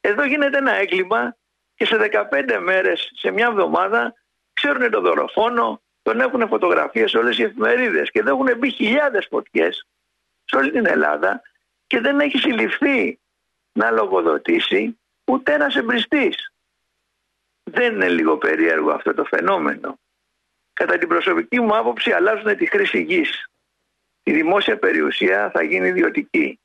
Εδώ 0.00 0.24
γίνεται 0.24 0.58
ένα 0.58 0.74
έγκλημα 0.74 1.36
και 1.74 1.86
σε 1.86 1.96
15 1.96 2.58
μέρες, 2.62 3.10
σε 3.14 3.30
μια 3.30 3.46
εβδομάδα, 3.46 4.14
ξέρουν 4.52 4.90
το 4.90 5.00
δωροφόνο, 5.00 5.82
τον 6.04 6.20
έχουν 6.20 6.48
φωτογραφίες 6.48 7.14
όλες 7.14 7.38
οι 7.38 7.42
εφημερίδες 7.42 8.10
και 8.10 8.22
δεν 8.22 8.32
έχουν 8.34 8.58
μπει 8.58 8.70
χιλιάδες 8.70 9.26
φωτιές 9.30 9.86
σε 10.44 10.56
όλη 10.56 10.70
την 10.70 10.86
Ελλάδα 10.86 11.42
και 11.86 12.00
δεν 12.00 12.20
έχει 12.20 12.38
συλληφθεί 12.38 13.18
να 13.72 13.90
λογοδοτήσει 13.90 14.98
ούτε 15.24 15.52
ένας 15.52 15.76
εμπριστής. 15.76 16.52
Δεν 17.62 17.94
είναι 17.94 18.08
λίγο 18.08 18.36
περίεργο 18.38 18.90
αυτό 18.90 19.14
το 19.14 19.24
φαινόμενο. 19.24 19.98
Κατά 20.72 20.98
την 20.98 21.08
προσωπική 21.08 21.60
μου 21.60 21.76
άποψη 21.76 22.12
αλλάζουν 22.12 22.56
τη 22.56 22.66
χρήση 22.66 23.02
γης. 23.02 23.50
Η 24.22 24.32
δημόσια 24.32 24.78
περιουσία 24.78 25.50
θα 25.50 25.62
γίνει 25.62 25.88
ιδιωτική. 25.88 26.58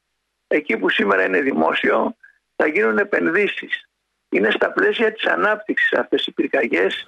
Εκεί 0.48 0.78
που 0.78 0.90
σήμερα 0.90 1.24
είναι 1.24 1.42
δημόσιο 1.42 2.16
θα 2.56 2.68
γίνουν 2.68 2.98
επενδύσεις. 2.98 3.90
Είναι 4.30 4.52
στα 4.52 4.72
πλαίσια 4.72 5.14
της 5.14 5.26
ανάπτυξης 5.26 5.94
αυτές 5.94 6.26
οι 6.26 6.32
πυρκαγιές 6.32 7.08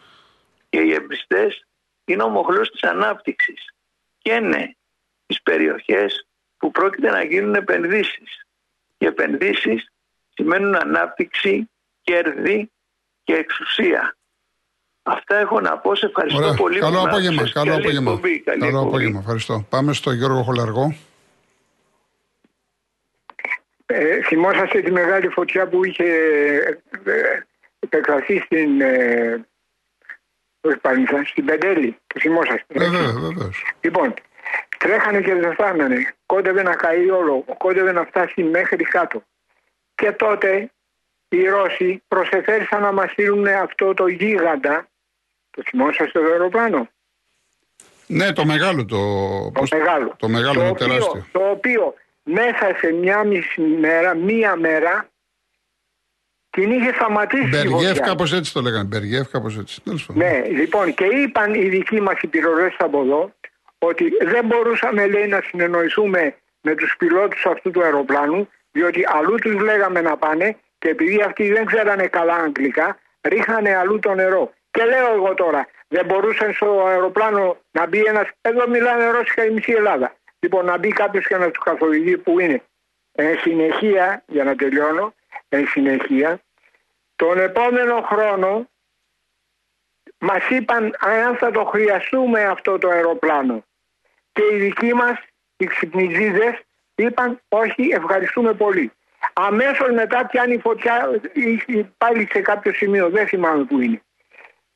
και 0.70 0.80
οι 0.80 0.94
εμπριστές 0.94 1.66
είναι 2.05 2.24
ο 2.24 2.29
μοχλός 2.29 2.70
της 2.72 2.84
ανάπτυξης 2.84 3.74
και 4.17 4.34
είναι 4.34 4.75
τις 5.25 5.41
περιοχές 5.41 6.27
που 6.58 6.72
πρόκειται 6.72 7.10
να 7.10 7.24
γίνουν 7.24 7.55
επενδύσεις. 7.55 8.46
Οι 8.98 9.05
επενδύσεις 9.05 9.91
σημαίνουν 10.34 10.75
ανάπτυξη, 10.75 11.70
κέρδη 12.01 12.72
και 13.24 13.34
εξουσία. 13.34 14.15
Αυτά 15.03 15.38
έχω 15.38 15.60
να 15.60 15.77
πω. 15.77 15.96
Σε 15.96 16.05
ευχαριστώ 16.05 16.39
Ωραία. 16.39 16.53
πολύ. 16.53 16.79
Καλό 16.79 16.98
που 16.98 17.03
με 17.03 17.10
απόγευμα. 17.10 17.36
άκουσες. 17.36 17.53
Καλό 17.53 17.70
Καλή 17.72 17.81
απόγευμα. 17.81 18.12
εκπομπή, 18.12 18.39
καλή 18.39 18.60
Καλό 18.60 18.72
εκπομπή. 18.72 18.88
απόγευμα. 18.88 19.20
Ευχαριστώ. 19.20 19.65
Πάμε 19.70 19.93
στο 19.93 20.12
Γιώργο 20.12 20.43
Χολαργό. 20.43 20.96
Ε, 23.86 24.22
θυμόσαστε 24.22 24.81
τη 24.81 24.91
μεγάλη 24.91 25.27
φωτιά 25.27 25.67
που 25.67 25.86
είχε 25.86 26.03
ε, 27.05 27.39
επεκταθεί 27.79 28.39
στην, 28.39 28.81
ε, 28.81 29.46
όχι 30.62 30.77
πάλι, 30.77 31.08
στην 31.25 31.46
Πεντέλη. 31.46 31.98
Το 32.08 32.20
θυμόσαστε. 32.20 32.65
Βέβαια, 32.68 33.12
βεβαίως. 33.13 33.65
Λοιπόν, 33.82 34.13
τρέχανε 34.77 35.22
και 35.22 35.34
δεν 35.36 35.53
φτάνανε. 35.53 36.13
Κόντευε 36.25 36.63
να 36.63 36.75
καεί 36.75 37.10
όλο. 37.10 37.46
Κόντευε 37.58 37.91
να 37.91 38.03
φτάσει 38.06 38.44
μέχρι 38.44 38.84
κάτω. 38.84 39.24
Και 39.96 40.12
τότε 40.12 40.72
οι 41.30 41.48
Ρώσοι 41.48 42.03
προσεφέρθησαν 42.08 42.82
να 42.82 42.91
μας 42.91 43.12
στείλουν 43.12 43.48
αυτό 43.48 43.94
το 43.94 44.08
γίγαντα. 44.08 44.88
Το 45.51 45.62
θυμόσαστε 45.65 46.20
το 46.20 46.25
αεροπλάνο; 46.25 46.89
Ναι, 48.08 48.34
το 48.34 48.46
μεγάλο. 48.46 48.86
Το, 48.86 48.98
Το 49.44 49.51
πώς- 49.53 49.72
μεγάλο. 49.72 50.15
Το 50.18 50.27
μεγάλο, 50.27 50.53
το 50.53 50.60
το 50.65 50.70
οποίο, 50.70 50.86
τεράστιο. 50.88 51.25
Το 51.32 51.50
οποίο 51.50 51.94
μέσα 52.24 52.75
σε 52.80 52.91
μια 52.91 53.24
μισή 53.24 53.62
μέρα, 53.62 54.15
μία 54.15 54.56
μέρα, 54.56 55.10
την 56.51 56.72
είχε 56.72 56.93
σταματήσει 56.93 57.43
η 57.43 57.50
Μπεργιέφ, 57.50 57.88
φωτιά. 57.88 58.05
κάπως 58.05 58.34
έτσι 58.34 58.53
το 58.53 58.62
λέγανε. 58.62 58.84
Μπεργιέφ, 58.84 59.27
κάπως 59.29 59.58
έτσι. 59.58 59.81
Τέλος 59.84 60.05
πάντων. 60.05 60.24
Ναι, 60.24 60.41
λοιπόν, 60.48 60.93
και 60.93 61.05
είπαν 61.05 61.53
οι 61.53 61.67
δικοί 61.70 62.01
μας 62.01 62.22
οι 62.22 62.27
πυρογνώμονε 62.27 62.75
από 62.77 63.01
εδώ 63.01 63.31
ότι 63.77 64.12
δεν 64.22 64.46
μπορούσαμε, 64.46 65.08
λέει, 65.08 65.27
να 65.27 65.41
συνεννοηθούμε 65.41 66.36
με 66.62 66.75
τους 66.75 66.96
πιλότους 66.98 67.46
αυτού 67.46 67.72
του 67.72 67.84
αεροπλάνου, 67.84 68.50
διότι 68.72 69.03
αλλού 69.13 69.36
τους 69.36 69.62
λέγαμε 69.62 70.01
να 70.01 70.17
πάνε 70.17 70.58
και 70.79 70.89
επειδή 70.89 71.22
αυτοί 71.22 71.51
δεν 71.51 71.65
ξέρανε 71.65 72.08
καλά 72.08 72.36
αγγλικά, 72.36 72.98
ρίχνανε 73.22 73.75
αλλού 73.75 74.00
το 74.00 74.13
νερό. 74.13 74.53
Και 74.72 74.84
λέω 74.84 75.13
εγώ 75.13 75.34
τώρα, 75.34 75.67
δεν 75.88 76.05
μπορούσε 76.05 76.51
στο 76.53 76.86
αεροπλάνο 76.88 77.58
να 77.72 77.88
μπει 77.88 78.00
ένας. 78.00 78.27
Εδώ 78.41 78.67
μιλάνε 78.67 79.10
ρώσικα 79.10 79.46
η 79.46 79.50
μισή 79.50 79.72
Ελλάδα. 79.72 80.15
Λοιπόν, 80.39 80.65
να 80.65 80.77
μπει 80.77 80.88
κάποιος 80.88 81.27
και 81.27 81.38
να 81.38 81.51
τους 81.51 81.63
καθοδηγεί 81.63 82.17
που 82.17 82.39
είναι. 82.39 82.62
Εν 83.12 83.38
συνεχεία, 83.41 84.24
για 84.27 84.43
να 84.43 84.55
τελειώνω, 84.55 85.13
εν 85.53 85.67
συνεχεία, 85.67 86.41
τον 87.15 87.39
επόμενο 87.39 88.01
χρόνο 88.01 88.70
μας 90.17 90.50
είπαν 90.50 90.96
αν 91.00 91.36
θα 91.36 91.51
το 91.51 91.63
χρειαστούμε 91.65 92.43
αυτό 92.43 92.77
το 92.77 92.89
αεροπλάνο. 92.89 93.65
Και 94.31 94.41
οι 94.51 94.58
δικοί 94.58 94.93
μας, 94.93 95.20
οι 95.58 95.65
ξυπνητζίδες, 95.65 96.62
είπαν 96.96 97.41
όχι 97.48 97.89
ευχαριστούμε 97.93 98.53
πολύ. 98.53 98.91
Αμέσως 99.34 99.89
μετά 99.91 100.25
πιάνει 100.25 100.58
φωτιά 100.58 101.22
ή 101.34 101.84
πάλι 101.98 102.27
σε 102.31 102.41
κάποιο 102.41 102.74
σημείο, 102.74 103.10
δεν 103.10 103.27
θυμάμαι 103.27 103.63
που 103.63 103.79
είναι. 103.79 104.01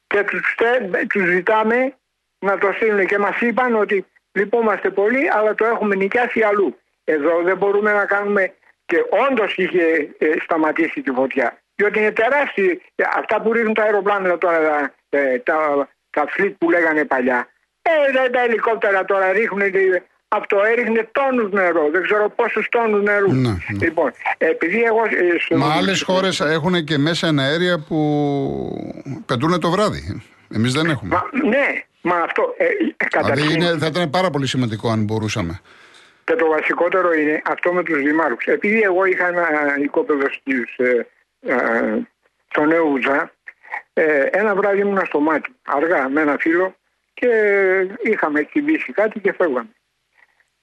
Και 0.07 0.23
τους, 0.23 0.51
στε- 0.51 1.07
τους 1.07 1.25
ζητάμε 1.25 1.95
να 2.39 2.57
το 2.57 2.71
στείλουν 2.71 3.05
και 3.05 3.17
μας 3.17 3.41
είπαν 3.41 3.75
ότι 3.75 4.05
λυπόμαστε 4.31 4.89
πολύ 4.89 5.31
αλλά 5.31 5.55
το 5.55 5.65
έχουμε 5.65 5.95
νοικιάσει 5.95 6.41
αλλού. 6.41 6.79
Εδώ 7.03 7.41
δεν 7.41 7.57
μπορούμε 7.57 7.93
να 7.93 8.05
κάνουμε 8.05 8.53
και 8.85 8.97
όντως 9.29 9.53
είχε 9.55 9.83
ε, 10.17 10.25
σταματήσει 10.43 11.01
τη 11.01 11.11
φωτιά. 11.11 11.57
Διότι 11.75 11.99
είναι 11.99 12.11
τεράστια 12.11 12.77
αυτά 13.17 13.41
που 13.41 13.53
ρίχνουν 13.53 13.73
τα 13.73 13.83
αεροπλάνα 13.83 14.37
τώρα, 14.37 14.93
ε, 15.09 15.37
τα, 15.37 15.87
τα 16.09 16.25
φλίτ 16.29 16.55
που 16.57 16.69
λέγανε 16.69 17.05
παλιά. 17.05 17.47
Ε, 17.81 18.11
δεν 18.11 18.31
τα 18.31 18.41
ελικόπτερα 18.41 19.05
τώρα 19.05 19.31
ρίχνουν, 19.31 19.61
ε, 19.61 19.71
αυτό 20.27 20.57
έριχνε 20.71 21.09
τόνους 21.11 21.51
νερό, 21.51 21.89
δεν 21.91 22.03
ξέρω 22.03 22.29
πόσους 22.29 22.67
τόνους 22.69 23.03
νερού. 23.03 23.33
Ναι, 23.33 23.49
ναι. 23.49 23.57
Λοιπόν, 23.85 24.11
επειδή 24.37 24.83
εγώ... 24.83 25.01
ε, 25.05 25.39
στο- 25.39 25.57
Μα 25.57 25.73
άλλες 25.75 26.01
χώρες 26.01 26.39
έχουν 26.39 26.83
και 26.83 26.97
μέσα 26.97 27.33
αέρια 27.39 27.79
που 27.87 27.97
πετούν 29.25 29.59
το 29.59 29.69
βράδυ. 29.69 30.21
Εμείς 30.55 30.73
δεν 30.73 30.89
έχουμε. 30.89 31.15
Μα, 31.15 31.49
ναι, 31.49 31.83
μα 32.01 32.15
αυτό. 32.15 32.53
Ε, 32.57 32.65
καταρχήν, 33.09 33.35
Δηλαδή 33.47 33.53
είναι, 33.53 33.77
θα 33.79 33.85
ήταν 33.85 34.09
πάρα 34.09 34.29
πολύ 34.29 34.47
σημαντικό 34.47 34.89
αν 34.89 35.03
μπορούσαμε. 35.03 35.59
Και 36.25 36.35
το 36.35 36.47
βασικότερο 36.47 37.13
είναι 37.13 37.41
αυτό 37.45 37.73
με 37.73 37.83
τους 37.83 38.01
δημάρχους. 38.01 38.45
Επειδή 38.45 38.81
εγώ 38.81 39.05
είχα 39.05 39.27
ένα 39.27 39.75
οικόπεδο 39.77 40.29
στις, 40.29 40.77
ε, 40.77 41.07
ε, 41.39 41.97
στο 42.47 42.65
Νέο 42.65 42.83
Ουζά, 42.83 43.31
ε, 43.93 44.21
ένα 44.21 44.55
βράδυ 44.55 44.79
ήμουνα 44.79 45.05
στο 45.05 45.19
μάτι, 45.19 45.55
αργά 45.65 46.09
με 46.09 46.21
ένα 46.21 46.37
φίλο 46.37 46.75
και 47.13 47.29
είχαμε 48.01 48.39
εκκυβήσει 48.39 48.91
κάτι 48.91 49.19
και 49.19 49.33
φεύγαμε. 49.33 49.69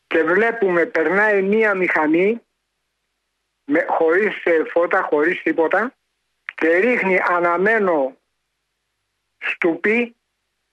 Και 0.07 0.23
βλέπουμε 0.23 0.87
περνάει 0.87 1.43
μία 1.43 1.75
μηχανή 1.75 2.43
με, 3.65 3.85
χωρίς 3.89 4.45
ε, 4.45 4.63
φώτα, 4.71 5.03
χωρίς 5.03 5.43
τίποτα 5.43 5.95
και 6.55 6.77
ρίχνει 6.77 7.19
αναμένο 7.29 8.17
στουπί 9.39 10.17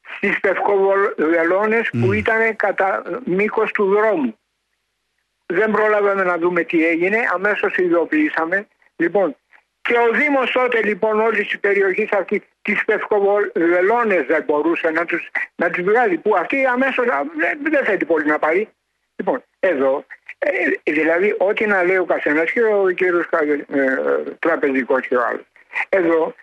στις 0.01 0.39
πευκοβελώνες 0.39 1.89
που 1.89 2.13
ήταν 2.13 2.55
κατά 2.55 3.03
μήκος 3.25 3.71
του 3.71 3.85
δρόμου. 3.85 4.38
Δεν 5.53 5.71
πρόλαβαμε 5.71 6.23
να 6.23 6.37
δούμε 6.37 6.63
τι 6.63 6.87
έγινε, 6.87 7.17
αμέσως 7.33 7.77
ειδοποιήσαμε. 7.77 8.67
Λοιπόν, 8.95 9.35
και 9.81 9.97
ο 9.97 10.17
Δήμος 10.17 10.51
τότε 10.51 10.81
λοιπόν 10.83 11.19
όλη 11.19 11.45
τη 11.45 11.57
περιοχή 11.57 12.09
αυτή 12.11 12.43
τις 12.61 12.85
πευκοβελώνες 12.85 14.25
δεν 14.25 14.43
μπορούσε 14.43 14.89
να 14.89 15.05
τους, 15.05 15.29
να 15.55 15.69
τους 15.69 15.83
βγάλει 15.83 16.17
που 16.17 16.35
αυτή 16.37 16.65
αμέσως 16.65 17.07
α, 17.07 17.23
δεν, 17.37 17.59
δεν 17.71 17.85
θέλει 17.85 18.05
πολύ 18.05 18.25
να 18.25 18.39
πάρει. 18.39 18.69
Λοιπόν, 19.15 19.43
εδώ, 19.59 20.05
ε, 20.37 20.91
δηλαδή 20.91 21.35
ό,τι 21.37 21.65
να 21.65 21.83
λέει 21.83 21.97
ο 21.97 22.05
καθένας 22.05 22.51
και 22.51 22.63
ο 22.63 22.89
κύριος 22.89 23.25
ε, 23.67 23.95
τραπεζικός 24.39 25.07
και 25.07 25.15
ο 25.15 25.25
άλλος. 25.25 25.45
Εδώ 25.89 26.35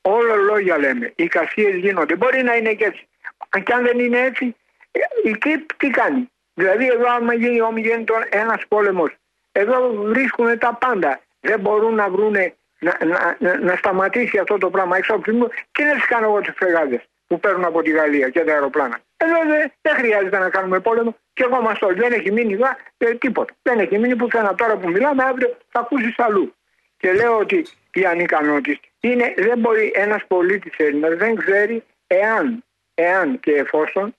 όλο 0.00 0.36
λόγια 0.36 0.78
λέμε, 0.78 1.12
οι 1.16 1.26
κασίες 1.26 1.74
γίνονται, 1.74 2.16
μπορεί 2.16 2.42
να 2.42 2.56
είναι 2.56 2.72
και 2.72 2.84
έτσι. 2.84 3.08
Αν 3.48 3.62
και 3.62 3.72
αν 3.72 3.82
δεν 3.84 3.98
είναι 3.98 4.20
έτσι, 4.20 4.56
ε, 4.90 5.00
η 5.28 5.32
ΚΙΠ 5.32 5.72
τι 5.76 5.90
κάνει; 5.90 6.30
Δηλαδή 6.54 6.86
εδώ 6.86 7.10
άμα 7.10 7.34
γίνει, 7.34 7.60
άμα 7.60 7.78
γίνει 7.78 8.04
τον 8.04 8.22
ένας 8.28 8.66
πόλεμος, 8.68 9.10
εδώ 9.52 9.90
βρίσκουν 9.92 10.58
τα 10.58 10.74
πάντα. 10.74 11.20
Δεν 11.40 11.60
μπορούν 11.60 11.94
να 11.94 12.10
βρούνε 12.10 12.54
να, 12.78 12.96
να, 13.04 13.36
να, 13.38 13.58
να 13.58 13.76
σταματήσει 13.76 14.38
αυτό 14.38 14.58
το 14.58 14.70
πράγμα 14.70 14.96
έξω 14.96 15.14
από 15.14 15.22
την 15.22 15.48
Τι 15.72 15.84
να 15.84 15.92
τις 15.92 16.06
κάνω 16.06 16.26
εγώ 16.26 16.40
τις 16.40 16.54
φρεγάδες 16.56 17.00
που 17.26 17.40
παίρνουν 17.40 17.64
από 17.64 17.82
τη 17.82 17.90
Γαλλία 17.90 18.28
και 18.28 18.40
τα 18.40 18.52
αεροπλάνα. 18.52 19.00
Εδώ 19.16 19.38
δεν, 19.46 19.72
δεν 19.82 19.94
χρειάζεται 19.94 20.38
να 20.38 20.50
κάνουμε 20.50 20.80
πόλεμο 20.80 21.16
και 21.32 21.42
εγώ 21.42 21.60
μας 21.60 21.78
το 21.78 21.94
δεν 21.94 22.12
έχει 22.12 22.32
μείνει 22.32 22.52
εδώ 22.52 22.66
ε, 22.98 23.14
τίποτα. 23.14 23.54
Δεν 23.62 23.78
έχει 23.78 23.98
μείνει 23.98 24.16
πουθενά 24.16 24.54
τώρα 24.54 24.76
που 24.76 24.88
μιλάμε 24.88 25.22
αύριο 25.22 25.56
θα 25.68 25.80
ακούσεις 25.80 26.18
αλλού. 26.18 26.54
Και 26.96 27.12
λέω 27.12 27.38
ότι 27.38 27.66
η 27.92 28.04
ανικανότητα 28.04 28.88
είναι 29.00 29.34
δεν 29.36 29.58
μπορεί 29.58 29.92
ένας 29.94 30.24
πολίτης 30.26 30.72
Έλληνας 30.76 31.14
δεν 31.14 31.34
ξέρει 31.34 31.84
εάν, 32.06 32.64
εάν 32.94 33.40
και 33.40 33.52
εφόσον 33.52 34.14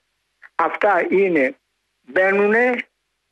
αυτά 0.55 1.05
είναι 1.09 1.55
μπαίνουν 2.07 2.53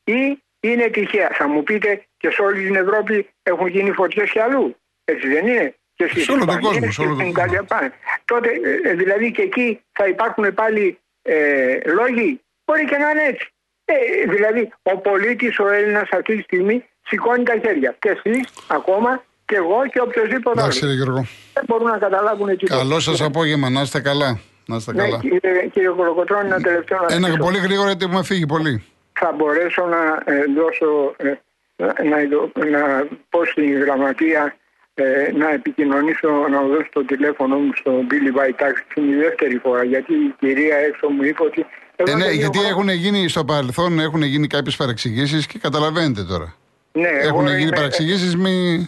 ή 0.04 0.44
είναι 0.60 0.88
τυχαία. 0.88 1.30
Θα 1.34 1.48
μου 1.48 1.64
πείτε 1.64 2.06
και 2.18 2.30
σε 2.30 2.42
όλη 2.42 2.66
την 2.66 2.76
Ευρώπη 2.76 3.30
έχουν 3.44 3.68
γίνει 3.68 3.92
φωτιές 3.92 4.32
και 4.32 4.42
αλλού. 4.42 4.76
Έτσι 5.04 5.28
δεν 5.28 5.48
είναι; 5.48 5.76
Και 5.94 6.08
στις 6.08 6.24
Σε 6.24 6.32
όλο 6.32 6.46
τον 6.46 6.58
Ισπανίες 6.58 6.80
κόσμο, 6.80 6.92
σε 6.92 7.02
και 7.02 7.08
όλο 7.08 7.16
τον 7.16 7.22
στην 7.22 7.34
κόσμο. 7.34 7.54
Ιταλία 7.54 7.64
πάνε. 7.64 7.94
Τότε 8.26 8.50
ε, 8.84 8.94
δηλαδή 8.94 9.32
και 9.32 9.42
εκεί 9.42 9.82
θα 9.92 10.08
υπάρχουν 10.08 10.54
πάλι 10.54 11.00
ε, 11.22 11.80
λόγοι; 11.86 12.42
Μπορεί 12.66 12.86
και 12.86 12.98
να 12.98 13.10
είναι 13.10 13.24
έτσι. 13.24 13.48
Ε, 13.86 13.94
δηλαδή 14.28 14.72
ο 14.82 14.98
πολίτης 14.98 15.60
ο 15.60 15.68
Έλληνας 15.68 16.10
αυτή 16.12 16.36
τη 16.36 16.42
στιγμή 16.42 16.86
σηκώνει 17.02 17.44
τα 17.44 17.56
χέρια. 17.64 17.96
Και 18.00 18.10
εσείς 18.10 18.50
ακόμα 18.68 19.24
και 19.46 19.56
εγώ 19.56 19.88
και 19.92 20.02
οποιοδήποτε 20.02 20.50
άλλο. 20.50 20.60
Εντάξει, 20.60 20.86
ρε 20.86 20.94
Γιώργο. 20.94 21.26
Δεν 21.54 21.64
μπορούν 21.68 21.88
να 21.88 21.98
καταλάβουν 21.98 22.58
τίποτα. 22.58 22.78
Καλό 22.78 23.00
σας 23.00 23.22
απόγευμα, 23.22 23.70
να 23.70 23.82
είστε 23.82 24.00
καλά. 24.00 24.40
Να 24.72 24.76
είστε 24.78 24.92
Ναι, 24.94 25.04
καλά. 25.04 25.18
κύριε, 25.20 25.68
κύριε 25.74 25.90
Κολοκοτρώνη, 25.90 26.48
ένα 26.48 26.62
τελευταίο 26.62 26.98
να 27.00 27.14
Ένα 27.16 27.28
ρωτήσω. 27.28 27.44
πολύ 27.46 27.58
γρήγορα 27.66 27.88
γιατί 27.88 28.06
έχουμε 28.06 28.24
φύγει 28.24 28.46
πολύ. 28.46 28.84
θα 29.20 29.34
μπορέσω 29.38 29.84
να 29.96 30.02
ε, 30.34 30.44
δώσω, 30.58 30.90
ε, 31.18 32.04
να, 32.10 32.22
ειδο- 32.22 32.52
να 32.76 32.82
πω 33.30 33.46
στην 33.46 33.80
γραμματεία 33.84 34.56
ε, 34.94 35.04
να 35.42 35.50
επικοινωνήσω, 35.52 36.30
να 36.52 36.62
δώσω 36.62 36.90
το 36.94 37.06
τηλέφωνο 37.06 37.56
μου 37.58 37.72
στο 37.76 37.92
Billy 38.10 38.32
By 38.40 38.50
Tax 38.62 38.74
την 38.94 39.20
δεύτερη 39.20 39.58
φορά, 39.58 39.84
γιατί 39.84 40.14
η 40.14 40.36
κυρία 40.40 40.76
έξω 40.78 41.08
μου 41.10 41.24
είπε 41.24 41.44
ότι... 41.44 41.66
Ε, 41.96 42.04
εδώ 42.04 42.18
ναι, 42.18 42.24
και 42.24 42.30
δύο 42.30 42.40
γιατί 42.40 42.58
χρόνια- 42.58 42.70
έχουν 42.74 42.90
γίνει 42.90 43.28
στο 43.28 43.46
παρελθόν 43.46 44.00
έχουν 44.00 44.22
γίνει 44.22 44.48
κάποιες 44.48 44.76
παρεξηγήσεις 44.76 45.48
και 45.48 45.60
καταλαβαίνετε 45.60 46.24
τώρα. 46.24 46.56
Ναι, 46.92 47.08
εγώ 47.08 47.28
Έχουν 47.28 47.48
γίνει 47.48 47.62
είμαι- 47.62 47.76
παρεξηγήσεις, 47.76 48.36
μη. 48.36 48.88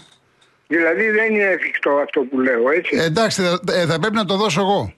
Δηλαδή 0.67 1.09
δεν 1.09 1.33
είναι 1.33 1.43
εφικτό 1.43 1.89
αυτό 1.91 2.21
που 2.21 2.39
λέω, 2.39 2.69
έτσι. 2.71 2.95
Ε, 2.97 3.03
εντάξει, 3.03 3.41
θα, 3.41 3.59
ε, 3.73 3.85
θα 3.85 3.99
πρέπει 3.99 4.15
να 4.15 4.25
το 4.25 4.35
δώσω 4.37 4.61
εγώ. 4.61 4.93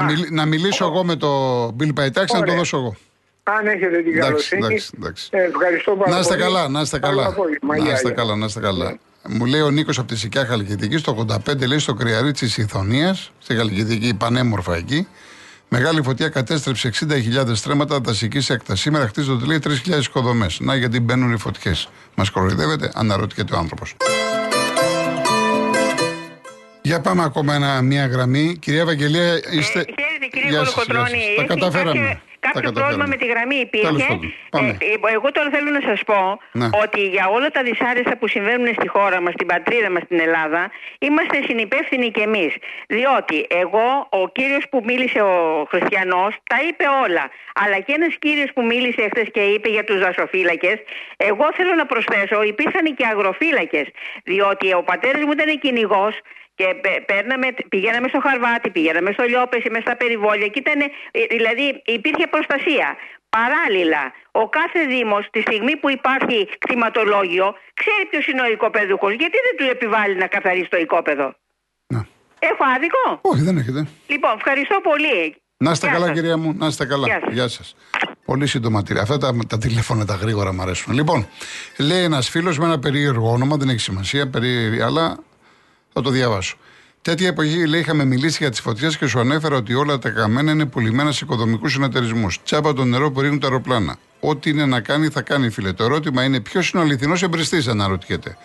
Να, 0.00 0.04
μιλ- 0.04 0.30
να 0.30 0.44
μιλήσω 0.46 0.84
εγώ 0.84 1.04
με 1.04 1.16
το 1.16 1.66
Bill 1.80 1.92
Paytax, 2.00 2.14
να 2.14 2.24
το 2.26 2.36
Ωραία. 2.38 2.54
δώσω 2.56 2.76
εγώ. 2.76 2.96
Αν 3.42 3.66
έχετε 3.66 4.02
την 4.02 4.12
Εντάξει, 4.12 4.18
καλοσύνη, 4.20 4.64
εντάξει, 4.64 4.90
εντάξει. 4.98 5.28
ε, 5.30 5.42
ευχαριστώ 5.42 5.92
πάρα 5.96 6.10
Να 6.10 6.18
είστε 6.18 6.32
πολύ. 6.34 6.44
καλά, 6.44 6.68
να 6.68 6.80
είστε 6.80 6.98
Καλό 6.98 7.16
καλά. 7.16 7.28
απόγευμα. 7.28 7.76
Να 7.76 7.82
Γεια, 7.84 7.92
είστε 7.92 8.06
γεια. 8.06 8.16
καλά, 8.16 8.36
να 8.36 8.44
είστε 8.46 8.60
καλά. 8.60 8.98
Μου 9.28 9.44
λέει 9.46 9.60
ο 9.60 9.70
Νίκος 9.70 9.98
από 9.98 10.08
τη 10.08 10.16
Σικιά 10.16 10.46
Χαλκιδική, 10.46 10.96
το 10.96 11.26
85 11.46 11.66
λέει 11.66 11.78
στο 11.78 11.94
κρυαρίτσι 11.94 12.44
της 12.44 12.56
Ιθωνίας, 12.56 13.30
στη 13.38 13.54
Χαλκιδική, 13.54 14.14
πανέμορφα 14.14 14.76
εκεί. 14.76 15.06
Μεγάλη 15.68 16.02
φωτιά 16.02 16.28
κατέστρεψε 16.28 16.88
60.000 16.88 17.54
στρέμματα 17.54 17.98
δασική 18.00 18.52
έκταση. 18.52 18.82
Σήμερα 18.82 19.06
χτίζονται 19.06 19.44
λέει 19.46 19.58
3.000 19.64 19.98
οικοδομές. 20.00 20.60
Να 20.60 20.74
γιατί 20.74 21.00
μπαίνουν 21.00 21.32
οι 21.32 21.38
φωτιές. 21.38 21.88
Μας 22.14 22.30
κοροϊδεύετε, 22.30 22.90
αναρωτιέται 22.94 23.54
ο 23.54 23.58
άνθρωπος. 23.58 23.96
Για 26.88 27.00
πάμε 27.00 27.22
ακόμα 27.24 27.54
ένα, 27.54 27.82
μια 27.82 28.06
γραμμή. 28.06 28.56
Κυρία 28.60 28.80
Ευαγγελία, 28.80 29.32
είστε. 29.58 29.80
Ε, 29.80 29.84
χαίρετε 30.00 30.26
κύριε 30.32 30.50
Γεια 30.50 30.58
σας, 30.64 30.74
Κολοκοτρώνη, 30.74 31.18
γεια 31.18 31.26
σας. 31.26 31.34
Τα 31.36 31.42
έχει 31.42 31.48
καταφέραμε. 31.54 32.00
κάποιο- 32.00 32.20
Τα 32.44 32.48
Κάποιο 32.52 32.60
καταφέραμε. 32.60 32.80
πρόβλημα 32.80 33.06
με 33.12 33.16
τη 33.22 33.26
γραμμή 33.32 33.56
υπήρχε; 33.66 33.86
Τέλος 33.86 34.04
πάντων. 34.10 34.32
Πάμε. 34.54 34.68
Ε, 34.80 34.86
ε, 35.10 35.14
εγώ 35.18 35.28
τώρα 35.36 35.48
θέλω 35.54 35.70
να 35.78 35.82
σας 35.88 36.00
πω 36.10 36.18
Ναι. 36.60 36.68
ότι 36.84 37.00
για 37.14 37.24
όλα 37.36 37.48
τα 37.56 37.60
δυσάρεστα 37.68 38.14
που 38.18 38.26
συμβαίνουν 38.34 38.68
στη 38.78 38.88
χώρα 38.94 39.18
μας, 39.24 39.32
στην 39.36 39.46
πατρίδα 39.52 39.88
μας, 39.94 40.02
στην 40.08 40.18
Ελλάδα, 40.26 40.62
είμαστε 41.06 41.36
συνυπεύθυνοι 41.48 42.06
κι 42.16 42.22
εμείς. 42.28 42.52
Διότι 42.96 43.38
εγώ, 43.62 43.86
ο 44.20 44.22
κύριος 44.36 44.64
που 44.70 44.78
μίλησε 44.88 45.20
ο 45.32 45.36
Χριστιανός, 45.72 46.30
τα 46.52 46.58
είπε 46.66 46.84
όλα. 47.04 47.24
Αλλά 47.62 47.76
και 47.84 47.92
ένας 47.98 48.14
κύριος 48.24 48.50
που 48.54 48.62
μίλησε 48.72 49.02
χθε 49.12 49.24
και 49.36 49.42
είπε 49.54 49.68
για 49.76 49.84
τους 49.88 49.98
δασοφύλακες, 50.04 50.76
εγώ 51.30 51.46
θέλω 51.56 51.72
να 51.80 51.86
προσθέσω, 51.92 52.36
υπήρχαν 52.52 52.86
και 52.98 53.04
αγροφύλακες. 53.12 53.86
Διότι 54.30 54.66
ο 54.80 54.82
πατέρας 54.90 55.22
μου 55.26 55.32
ήταν 55.38 55.50
κυνηγός 55.64 56.14
και 56.58 56.66
πε- 56.82 57.00
παίρναμε, 57.10 57.46
πηγαίναμε 57.68 58.08
στο 58.12 58.20
Χαρβάτι, 58.26 58.68
πηγαίναμε 58.76 59.10
στο 59.16 59.24
Λιόπεση, 59.30 59.68
μέσα 59.70 59.84
στα 59.88 59.96
περιβόλια 60.02 60.46
και 60.52 60.58
ήταν, 60.64 60.80
ε, 60.80 61.20
δηλαδή 61.34 61.66
υπήρχε 61.98 62.26
προστασία. 62.34 62.88
Παράλληλα, 63.36 64.02
ο 64.42 64.44
κάθε 64.58 64.80
Δήμος 64.92 65.24
τη 65.34 65.40
στιγμή 65.40 65.76
που 65.80 65.88
υπάρχει 65.98 66.38
κτηματολόγιο 66.58 67.46
ξέρει 67.80 68.02
ποιος 68.10 68.26
είναι 68.26 68.42
ο 68.46 68.48
οικοπαίδουχος. 68.54 69.12
Γιατί 69.22 69.36
δεν 69.46 69.54
του 69.58 69.66
επιβάλλει 69.74 70.16
να 70.16 70.26
καθαρίσει 70.26 70.68
το 70.74 70.76
οικόπεδο; 70.84 71.26
Ναι. 71.94 72.00
Έχω 72.38 72.64
άδικο; 72.76 73.02
Όχι, 73.32 73.42
δεν 73.48 73.56
έχετε. 73.58 73.80
Λοιπόν, 74.06 74.32
ευχαριστώ 74.36 74.76
πολύ. 74.90 75.36
Να 75.56 75.70
είστε 75.70 75.86
Γεια 75.86 75.94
καλά, 75.94 76.06
σας. 76.06 76.14
κυρία 76.16 76.36
μου. 76.36 76.54
Να 76.58 76.66
είστε 76.66 76.84
καλά. 76.86 77.06
Γεια 77.06 77.20
σας. 77.24 77.32
Γεια 77.32 77.48
σας. 77.48 77.76
Πολύ 78.24 78.46
σύντομα 78.46 78.82
τυρί. 78.82 78.98
Αυτά 78.98 79.18
τα, 79.18 79.32
τα 79.48 79.58
τηλέφωνα 79.58 80.04
τα 80.04 80.14
γρήγορα 80.14 80.52
μου 80.52 80.62
αρέσουν. 80.62 80.94
Λοιπόν, 80.94 81.28
λέει 81.78 82.02
ένας 82.02 82.28
φίλος 82.28 82.58
με 82.58 82.64
ένα 82.64 82.78
περίεργο 82.78 83.30
όνομα, 83.30 83.56
δεν 83.56 83.68
έχει 83.68 83.78
σημασία, 83.78 84.30
περί... 84.30 84.80
αλλά 84.82 85.18
θα 85.96 86.02
το 86.02 86.10
διαβάσω. 86.10 86.56
Τέτοια 87.02 87.28
εποχή, 87.28 87.66
λέει, 87.66 87.80
είχαμε 87.80 88.04
μιλήσει 88.04 88.36
για 88.40 88.50
τις 88.50 88.60
φωτιές 88.60 88.96
και 88.96 89.06
σου 89.06 89.20
ανέφερα 89.20 89.56
ότι 89.56 89.74
όλα 89.74 89.98
τα 89.98 90.10
καμένα 90.10 90.52
είναι 90.52 90.66
πουλημένα 90.66 91.12
σε 91.12 91.20
οικοδομικούς 91.24 91.72
συνεταιρισμούς. 91.72 92.42
Τσάπα 92.42 92.72
το 92.72 92.84
νερό 92.84 93.10
που 93.10 93.20
ρίχνουν 93.20 93.40
τα 93.40 93.46
αεροπλάνα. 93.46 93.96
Ό,τι 94.20 94.50
είναι 94.50 94.66
να 94.66 94.80
κάνει, 94.80 95.08
θα 95.08 95.22
κάνει, 95.22 95.50
φίλε. 95.50 95.72
Το 95.72 95.84
ερώτημα 95.84 96.24
είναι 96.24 96.40
ποιος 96.40 96.70
είναι 96.70 96.82
ο 96.82 96.84
αληθινός 96.84 97.22
εμπριστής, 97.22 97.68
αναρωτιέται. 97.68 98.36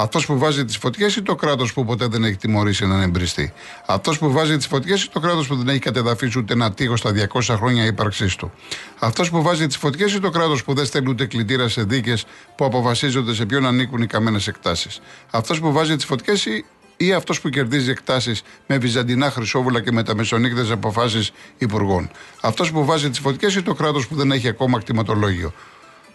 Αυτός 0.00 0.26
που 0.26 0.38
βάζει 0.38 0.64
τις 0.64 0.76
φωτιές 0.76 1.16
ή 1.16 1.22
το 1.22 1.34
κράτος 1.34 1.72
που 1.72 1.84
ποτέ 1.84 2.06
δεν 2.06 2.24
έχει 2.24 2.36
τιμωρήσει 2.36 2.84
έναν 2.84 3.00
εμπριστή; 3.00 3.52
Αυτός 3.86 4.18
που 4.18 4.32
βάζει 4.32 4.56
τις 4.56 4.66
φωτιές 4.66 5.04
ή 5.04 5.10
το 5.10 5.20
κράτος 5.20 5.46
που 5.46 5.56
δεν 5.56 5.68
έχει 5.68 5.78
κατεδαφίσει 5.78 6.38
ούτε 6.38 6.52
ένα 6.52 6.72
τείχο 6.72 6.96
στα 6.96 7.12
200 7.32 7.40
χρόνια 7.56 7.84
ύπαρξής 7.84 8.36
του; 8.36 8.52
Αυτός 8.98 9.30
που 9.30 9.42
βάζει 9.42 9.66
τις 9.66 9.76
φωτιές 9.76 10.14
ή 10.14 10.20
το 10.20 10.30
κράτος 10.30 10.64
που 10.64 10.74
δεν 10.74 10.84
στέλνει 10.84 11.08
ούτε 11.08 11.26
κλητήρα 11.26 11.68
σε 11.68 11.82
δίκες 11.82 12.24
που 12.56 12.64
αποφασίζονται 12.64 13.34
σε 13.34 13.46
ποιον 13.46 13.66
ανήκουν 13.66 14.02
οι 14.02 14.06
καμένες 14.06 14.46
εκτάσεις; 14.46 15.00
Αυτός 15.30 15.60
που 15.60 15.72
βάζει 15.72 15.96
τις 15.96 16.04
φωτιές 16.04 16.46
ή 16.46 16.64
ή 17.00 17.12
αυτός 17.12 17.40
που 17.40 17.48
κερδίζει 17.48 17.90
εκτάσεις 17.90 18.42
με 18.66 18.78
βυζαντινά 18.78 19.30
χρυσόβουλα 19.30 19.80
και 19.80 19.92
μεταμεσονύκτε 19.92 20.72
αποφάσεις 20.72 21.32
υπουργών. 21.58 22.10
Αυτός 22.40 22.72
που 22.72 22.84
βάζει 22.84 23.10
τις 23.10 23.18
φωτιές 23.18 23.54
ή 23.54 23.62
το 23.62 23.74
κράτος 23.74 24.08
που 24.08 24.14
δεν 24.14 24.30
έχει 24.30 24.48
ακόμα 24.48 24.78
κτηματολόγιο. 24.78 25.52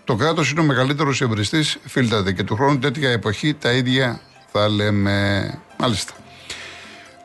Το 0.04 0.16
κράτος 0.16 0.52
είναι 0.52 0.60
ο 0.60 0.64
μεγαλύτερος 0.64 1.22
εμπριστής, 1.22 1.78
φίλτατε 1.86 2.32
και 2.32 2.44
του 2.44 2.56
χρόνου 2.56 2.80
τέτοια 2.80 3.10
εποχή 3.10 3.54
τα 3.54 3.72
ίδια 3.72 4.22
θα 4.52 4.70
λέμε. 4.70 5.60
Μάλιστα. 5.80 6.14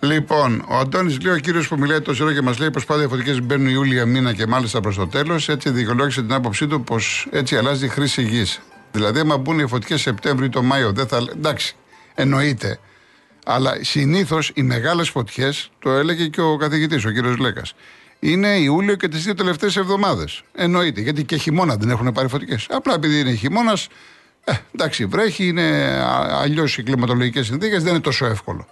Λοιπόν, 0.01 0.65
ο 0.69 0.77
Αντώνης 0.77 1.21
λέει, 1.21 1.35
ο 1.35 1.39
κύριος 1.39 1.69
που 1.69 1.79
μιλάει 1.79 2.01
τόσο 2.01 2.25
ώρα 2.25 2.35
και 2.35 2.43
μας 2.43 2.59
λέει 2.59 2.71
πως 2.71 2.85
πάντα 2.85 3.03
οι 3.03 3.09
φωτικέ 3.09 3.41
μπαίνουν 3.41 3.69
Ιούλια 3.69 4.07
μήνα 4.07 4.33
και 4.33 4.47
μάλιστα 4.47 4.81
προς 4.81 4.97
το 4.97 5.07
τέλος. 5.07 5.49
Έτσι 5.49 5.71
δικαιολόγησε 5.71 6.21
την 6.21 6.33
άποψή 6.33 6.67
του 6.67 6.83
πως 6.83 7.27
έτσι 7.31 7.57
αλλάζει 7.57 7.85
η 7.85 7.89
χρήση 7.89 8.23
γης. 8.23 8.61
Δηλαδή, 8.93 9.21
άμα 9.21 9.37
μπουν 9.37 9.59
οι 9.59 9.67
φωτικέ 9.67 9.97
Σεπτέμβριο 9.97 10.47
ή 10.47 10.51
το 10.51 10.63
Μάιο, 10.63 10.93
δεν 10.93 11.07
θα. 11.07 11.27
Εντάξει, 11.37 11.77
εννοείται. 12.15 12.79
Αλλά 13.45 13.79
συνήθως 13.81 14.51
οι 14.55 14.63
μεγάλες 14.63 15.09
φωτιές, 15.09 15.71
το 15.79 15.91
έλεγε 15.91 16.27
και 16.27 16.41
ο 16.41 16.57
καθηγητής, 16.57 17.05
ο 17.05 17.11
κύριος 17.11 17.37
Λέκα, 17.37 17.63
είναι 18.19 18.49
Ιούλιο 18.49 18.95
και 18.95 19.09
τις 19.09 19.23
δύο 19.25 19.35
τελευταίες 19.35 19.77
εβδομάδες. 19.77 20.43
Εννοείται. 20.55 21.01
Γιατί 21.01 21.25
και 21.25 21.37
χειμώνα 21.37 21.77
δεν 21.77 21.91
έχουν 21.91 22.13
πάρει 22.13 22.29
φωτιές. 22.29 22.67
Απλά 22.71 22.95
επειδή 22.95 23.21
είναι 23.21 23.33
χειμώνας, 23.33 23.89
ε, 24.45 24.53
εντάξει, 24.75 25.07
βρέχει, 25.07 25.47
είναι 25.47 25.99
αλλιώς 26.31 26.79
οι 26.79 26.83
κλιματολογικές 26.83 27.47
συνθήκες, 27.47 27.83
δεν 27.83 27.93
είναι 27.93 28.03
τόσο 28.03 28.27
εύκολο. 28.27 28.67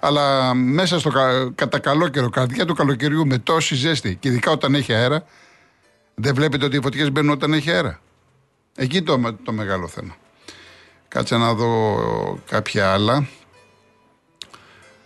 Αλλά 0.00 0.54
μέσα 0.54 0.98
στο 0.98 1.10
κα, 1.10 1.52
κατά 1.54 1.78
καλό 1.78 2.08
καιρό, 2.08 2.28
καρδιά 2.28 2.64
του 2.66 2.74
καλοκαιριού 2.74 3.26
με 3.26 3.38
τόση 3.38 3.74
ζέστη, 3.74 4.16
και 4.20 4.28
ειδικά 4.28 4.50
όταν 4.50 4.74
έχει 4.74 4.92
αέρα, 4.92 5.24
δεν 6.14 6.34
βλέπετε 6.34 6.64
ότι 6.64 6.76
οι 6.76 6.80
φωτιές 6.82 7.12
μπαίνουν 7.12 7.30
όταν 7.30 7.52
έχει 7.52 7.70
αέρα. 7.70 8.00
Εκεί 8.76 9.02
το, 9.02 9.36
το 9.44 9.52
μεγάλο 9.52 9.88
θέμα. 9.88 10.16
Κάτσε 11.08 11.36
να 11.36 11.54
δω 11.54 11.98
κάποια 12.48 12.92
άλλα. 12.92 13.28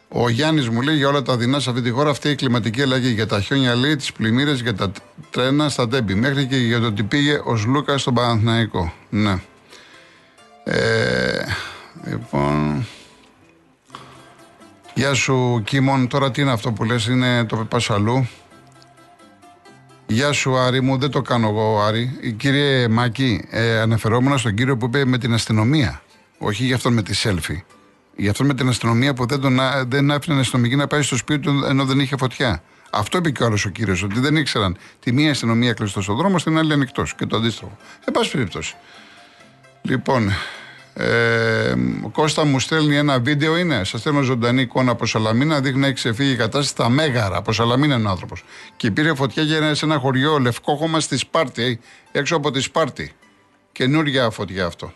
Ο 0.08 0.28
Γιάννης 0.28 0.68
μου 0.68 0.80
λέει 0.82 0.96
για 0.96 1.08
όλα 1.08 1.22
τα 1.22 1.36
δεινά 1.36 1.60
σε 1.60 1.70
αυτή 1.70 1.82
τη 1.82 1.90
χώρα 1.90 2.10
αυτή 2.10 2.28
η 2.28 2.34
κλιματική 2.34 2.82
αλλαγή. 2.82 3.08
Για 3.08 3.26
τα 3.26 3.40
χιόνια 3.40 3.74
λέει, 3.74 3.96
τις 3.96 4.12
πλημμύρες, 4.12 4.60
για 4.60 4.74
τα 4.74 4.92
τρένα 5.30 5.68
στα 5.68 5.88
τέμπη. 5.88 6.14
Μέχρι 6.14 6.46
και 6.46 6.56
για 6.56 6.80
το 6.80 6.86
ότι 6.86 7.02
πήγε 7.02 7.32
ο 7.32 7.62
Λούκα 7.66 7.98
στον 7.98 8.14
Παναθηναϊκό. 8.14 8.92
Ναι. 9.08 9.40
Ε, 10.64 11.44
λοιπόν. 12.04 12.86
Γεια 14.94 15.14
σου 15.14 15.62
Κίμων, 15.64 16.08
τώρα 16.08 16.30
τι 16.30 16.40
είναι 16.40 16.52
αυτό 16.52 16.72
που 16.72 16.84
λες, 16.84 17.06
είναι 17.06 17.44
το 17.44 17.56
Πασαλού. 17.56 18.28
Γεια 20.06 20.32
σου 20.32 20.56
Άρη 20.56 20.80
μου, 20.80 20.98
δεν 20.98 21.10
το 21.10 21.22
κάνω 21.22 21.48
εγώ 21.48 21.82
Άρη. 21.82 22.18
Η 22.20 22.32
κύριε 22.32 22.88
Μάκη, 22.88 23.44
ε, 23.50 23.78
αναφερόμουν 23.78 24.38
στον 24.38 24.54
κύριο 24.54 24.76
που 24.76 24.86
είπε 24.86 25.04
με 25.04 25.18
την 25.18 25.34
αστυνομία. 25.34 26.02
Όχι 26.38 26.64
για 26.64 26.74
αυτόν 26.74 26.92
με 26.92 27.02
τη 27.02 27.20
selfie. 27.22 27.75
Για 28.16 28.30
αυτόν 28.30 28.46
με 28.46 28.54
την 28.54 28.68
αστυνομία 28.68 29.14
που 29.14 29.26
δεν, 29.26 29.40
τον, 29.40 29.60
α- 29.60 29.84
δεν 29.88 30.10
άφηνε 30.10 30.40
αστυνομική 30.40 30.76
να 30.76 30.86
πάει 30.86 31.02
στο 31.02 31.16
σπίτι 31.16 31.40
του 31.40 31.64
ενώ 31.68 31.84
δεν 31.84 32.00
είχε 32.00 32.16
φωτιά. 32.16 32.62
Αυτό 32.90 33.18
είπε 33.18 33.30
και 33.30 33.42
ο 33.42 33.46
άλλος 33.46 33.64
ο 33.64 33.68
κύριος, 33.68 34.02
ότι 34.02 34.20
δεν 34.20 34.36
ήξεραν 34.36 34.76
τη 35.00 35.12
μία 35.12 35.30
αστυνομία 35.30 35.72
κλειστό 35.72 36.00
στον 36.00 36.16
δρόμο, 36.16 36.38
στην 36.38 36.58
άλλη 36.58 36.72
ανοιχτός 36.72 37.14
και 37.14 37.26
το 37.26 37.36
αντίστροφο. 37.36 37.76
Εν 38.04 38.12
πάση 38.12 38.30
περιπτώσει. 38.30 38.74
Λοιπόν, 39.82 40.32
ε, 40.94 41.74
ο 42.02 42.08
Κώστα 42.08 42.44
μου 42.44 42.60
στέλνει 42.60 42.96
ένα 42.96 43.20
βίντεο, 43.20 43.56
είναι. 43.56 43.84
Σας 43.84 44.00
στέλνω 44.00 44.22
ζωντανή 44.22 44.60
εικόνα 44.60 44.90
από 44.90 45.06
Σαλαμίνα. 45.06 45.60
Δείχνει 45.60 45.80
να 45.80 45.86
έχει 45.86 45.94
ξεφύγει 45.94 46.32
η 46.32 46.36
κατάσταση 46.36 46.68
στα 46.68 46.88
Μέγαρα. 46.88 47.36
Από 47.36 47.52
Σαλαμίνα 47.52 47.94
είναι 47.94 48.06
ο 48.08 48.10
άνθρωπος. 48.10 48.44
Και 48.76 48.90
πήρε 48.90 49.14
φωτιά 49.14 49.42
για 49.42 49.74
σε 49.74 49.84
ένα 49.84 49.98
χωριό 49.98 50.38
λευκόχωμα 50.38 51.00
στη 51.00 51.16
Σπάρτη, 51.16 51.80
ε, 52.12 52.18
έξω 52.18 52.36
από 52.36 52.50
τη 52.50 52.60
Σπάρτη. 52.60 53.12
Καινούρια 53.72 54.30
φωτιά 54.30 54.66
αυτό. 54.66 54.92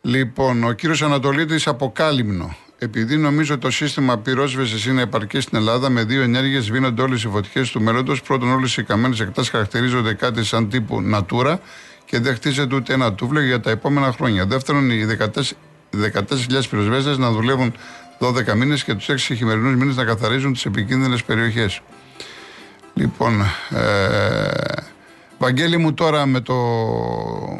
Λοιπόν, 0.00 0.64
ο 0.64 0.72
κύριος 0.72 1.02
Ανατολίτης 1.02 1.66
από 1.66 1.92
Κάλυμνο. 1.92 2.56
Επειδή 2.78 3.16
νομίζω 3.16 3.54
ότι 3.54 3.62
το 3.62 3.70
σύστημα 3.70 4.18
πυρόσβεσης 4.18 4.86
είναι 4.86 5.02
επαρκή 5.02 5.40
στην 5.40 5.58
Ελλάδα, 5.58 5.88
με 5.88 6.04
δύο 6.04 6.22
ενέργειες 6.22 6.64
σβήνονται 6.64 7.02
όλες 7.02 7.22
οι 7.22 7.28
φωτιές 7.28 7.70
του 7.70 7.82
μέλλοντος. 7.82 8.22
Πρώτον, 8.22 8.50
όλες 8.50 8.76
οι 8.76 8.82
καμένες 8.82 9.20
εκτάσεις 9.20 9.50
χαρακτηρίζονται 9.50 10.14
κάτι 10.14 10.44
σαν 10.44 10.68
τύπου 10.68 11.02
Natura 11.14 11.56
και 12.04 12.20
δεν 12.20 12.34
χτίζεται 12.34 12.74
ούτε 12.74 12.92
ένα 12.92 13.12
τούβλο 13.12 13.40
για 13.40 13.60
τα 13.60 13.70
επόμενα 13.70 14.12
χρόνια. 14.12 14.46
Δεύτερον, 14.46 14.90
οι 14.90 15.04
14 15.04 15.56
14.000 15.90 16.68
πυροσβέστες 16.70 17.18
να 17.18 17.30
δουλεύουν 17.30 17.74
12 18.18 18.54
μήνες 18.54 18.84
και 18.84 18.94
τους 18.94 19.08
6 19.08 19.34
χειμερινούς 19.34 19.74
μήνες 19.74 19.96
να 19.96 20.04
καθαρίζουν 20.04 20.52
τις 20.52 20.64
επικίνδυνες 20.64 21.24
περιοχές. 21.24 21.80
Λοιπόν, 22.94 23.40
ε, 23.70 24.50
Βαγγέλη 25.38 25.76
μου 25.76 25.94
τώρα 25.94 26.26
με 26.26 26.40
το 26.40 26.54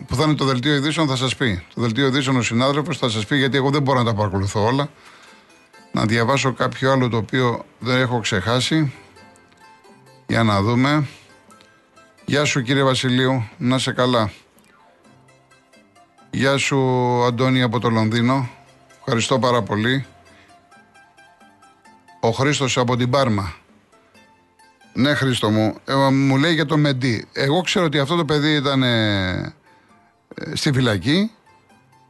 που 0.07 0.15
θα 0.15 0.25
είναι 0.25 0.35
το 0.35 0.45
δελτίο 0.45 0.75
ειδήσεων 0.75 1.09
θα 1.09 1.17
σας 1.17 1.37
πει. 1.37 1.65
Το 1.75 1.81
δελτίο 1.81 2.07
ειδήσεων 2.07 2.37
ο 2.37 2.43
συνάδελφος 2.43 2.99
θα 2.99 3.09
σας 3.09 3.27
πει 3.27 3.37
γιατί 3.37 3.57
εγώ 3.57 3.71
δεν 3.71 3.83
μπορώ 3.83 3.99
να 3.99 4.05
τα 4.05 4.15
παρακολουθώ 4.15 4.65
όλα. 4.65 4.89
Να 5.93 6.05
διαβάσω 6.05 6.53
κάποιο 6.53 6.93
άλλο 6.93 7.09
το 7.09 7.17
οποίο 7.17 7.65
δεν 7.79 8.01
έχω 8.01 8.21
ξεχάσει. 8.21 8.93
Για 10.27 10.43
να 10.43 10.63
δούμε. 10.63 11.07
Γεια 12.25 12.45
σου 12.45 12.63
κύριε 12.63 12.83
Βασιλείου, 12.83 13.49
να 13.59 13.77
είσαι 13.77 13.93
καλά. 13.93 14.33
Γεια 16.31 16.57
σου 16.57 16.79
Αντώνη 17.27 17.63
από 17.63 17.79
το 17.79 17.91
Λονδίνο. 17.91 18.49
Ευχαριστώ 18.99 19.39
πάρα 19.39 19.63
πολύ. 19.63 20.07
Ο 22.21 22.31
Χρήστος 22.31 22.79
από 22.79 22.97
την 22.97 23.11
Πάρμα. 23.11 23.55
Ναι, 24.93 25.15
Χρήστο 25.15 25.51
μου. 25.51 25.77
Ε, 25.85 25.95
μου 26.11 26.37
λέει 26.37 26.55
για 26.55 26.67
το 26.67 26.77
Μεντί. 26.77 27.27
Εγώ 27.33 27.61
ξέρω 27.61 27.85
ότι 27.85 27.99
αυτό 27.99 28.17
το 28.17 28.25
παιδί 28.25 28.55
ήταν 28.55 28.83
ε, 28.83 29.55
ε, 30.35 30.55
στη 30.55 30.73
φυλακή. 30.73 31.31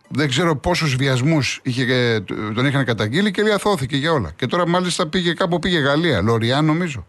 Δεν 0.08 0.28
ξέρω 0.28 0.56
πόσους 0.56 0.96
βιασμούς 0.96 1.60
είχε, 1.62 1.82
ε, 1.82 2.20
τον 2.54 2.66
είχαν 2.66 2.84
καταγγείλει 2.84 3.30
και 3.30 3.52
αθώθηκε 3.52 3.96
για 3.96 4.12
όλα. 4.12 4.32
Και 4.36 4.46
τώρα 4.46 4.68
μάλιστα 4.68 5.08
πήγε 5.08 5.32
κάπου 5.32 5.58
πήγε 5.58 5.78
Γαλλία. 5.78 6.22
Λοριά 6.22 6.62
νομίζω. 6.62 7.06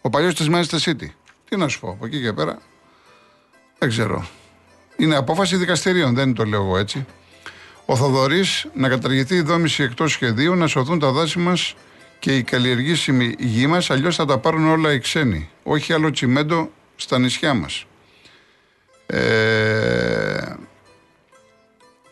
Ο 0.00 0.10
παλιός 0.10 0.34
της 0.34 0.48
Manchester 0.50 0.78
City. 0.78 1.06
Τι 1.48 1.56
να 1.56 1.68
σου 1.68 1.80
πω, 1.80 1.88
από 1.90 2.06
εκεί 2.06 2.20
και 2.20 2.32
πέρα. 2.32 2.58
Δεν 3.78 3.88
ξέρω. 3.88 4.26
Είναι 4.96 5.16
απόφαση 5.16 5.56
δικαστηρίων, 5.56 6.14
δεν 6.14 6.34
το 6.34 6.44
λέω 6.44 6.62
εγώ 6.62 6.78
έτσι. 6.78 7.06
Ο 7.86 7.96
Θοδωρής 7.96 8.66
να 8.74 8.88
καταργηθεί 8.88 9.34
η 9.34 9.40
δόμηση 9.40 9.82
εκτός 9.82 10.12
σχεδίου, 10.12 10.54
να 10.54 10.66
σωθούν 10.66 10.98
τα 10.98 11.10
δάση 11.12 11.38
μας 11.38 11.74
και 12.22 12.36
η 12.36 12.42
καλλιεργήσιμη 12.42 13.34
γη 13.38 13.66
μας, 13.66 13.90
αλλιώς 13.90 14.16
θα 14.16 14.24
τα 14.24 14.38
πάρουν 14.38 14.68
όλα 14.68 14.92
οι 14.92 14.98
ξένοι. 14.98 15.48
Όχι 15.62 15.92
άλλο 15.92 16.10
τσιμέντο 16.10 16.70
στα 16.96 17.18
νησιά 17.18 17.54
μας. 17.54 17.84
Ε, 19.06 20.54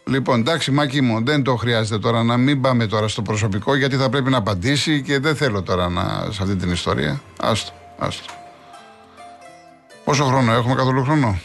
λοιπόν, 0.04 0.40
εντάξει, 0.40 0.70
Μάκη 0.70 1.00
μου, 1.00 1.24
δεν 1.24 1.42
το 1.42 1.56
χρειάζεται 1.56 1.98
τώρα 1.98 2.22
να 2.22 2.36
μην 2.36 2.60
πάμε 2.60 2.86
τώρα 2.86 3.08
στο 3.08 3.22
προσωπικό 3.22 3.74
γιατί 3.74 3.96
θα 3.96 4.08
πρέπει 4.08 4.30
να 4.30 4.36
απαντήσει 4.36 5.02
και 5.02 5.18
δεν 5.18 5.36
θέλω 5.36 5.62
τώρα 5.62 5.88
να, 5.88 6.28
σε 6.30 6.42
αυτή 6.42 6.56
την 6.56 6.70
ιστορία. 6.70 7.22
Άστο, 7.40 7.72
Άστο. 7.98 8.32
Πόσο 10.04 10.24
χρόνο 10.24 10.52
έχουμε, 10.52 10.74
καθόλου 10.74 11.02
χρόνο; 11.02 11.40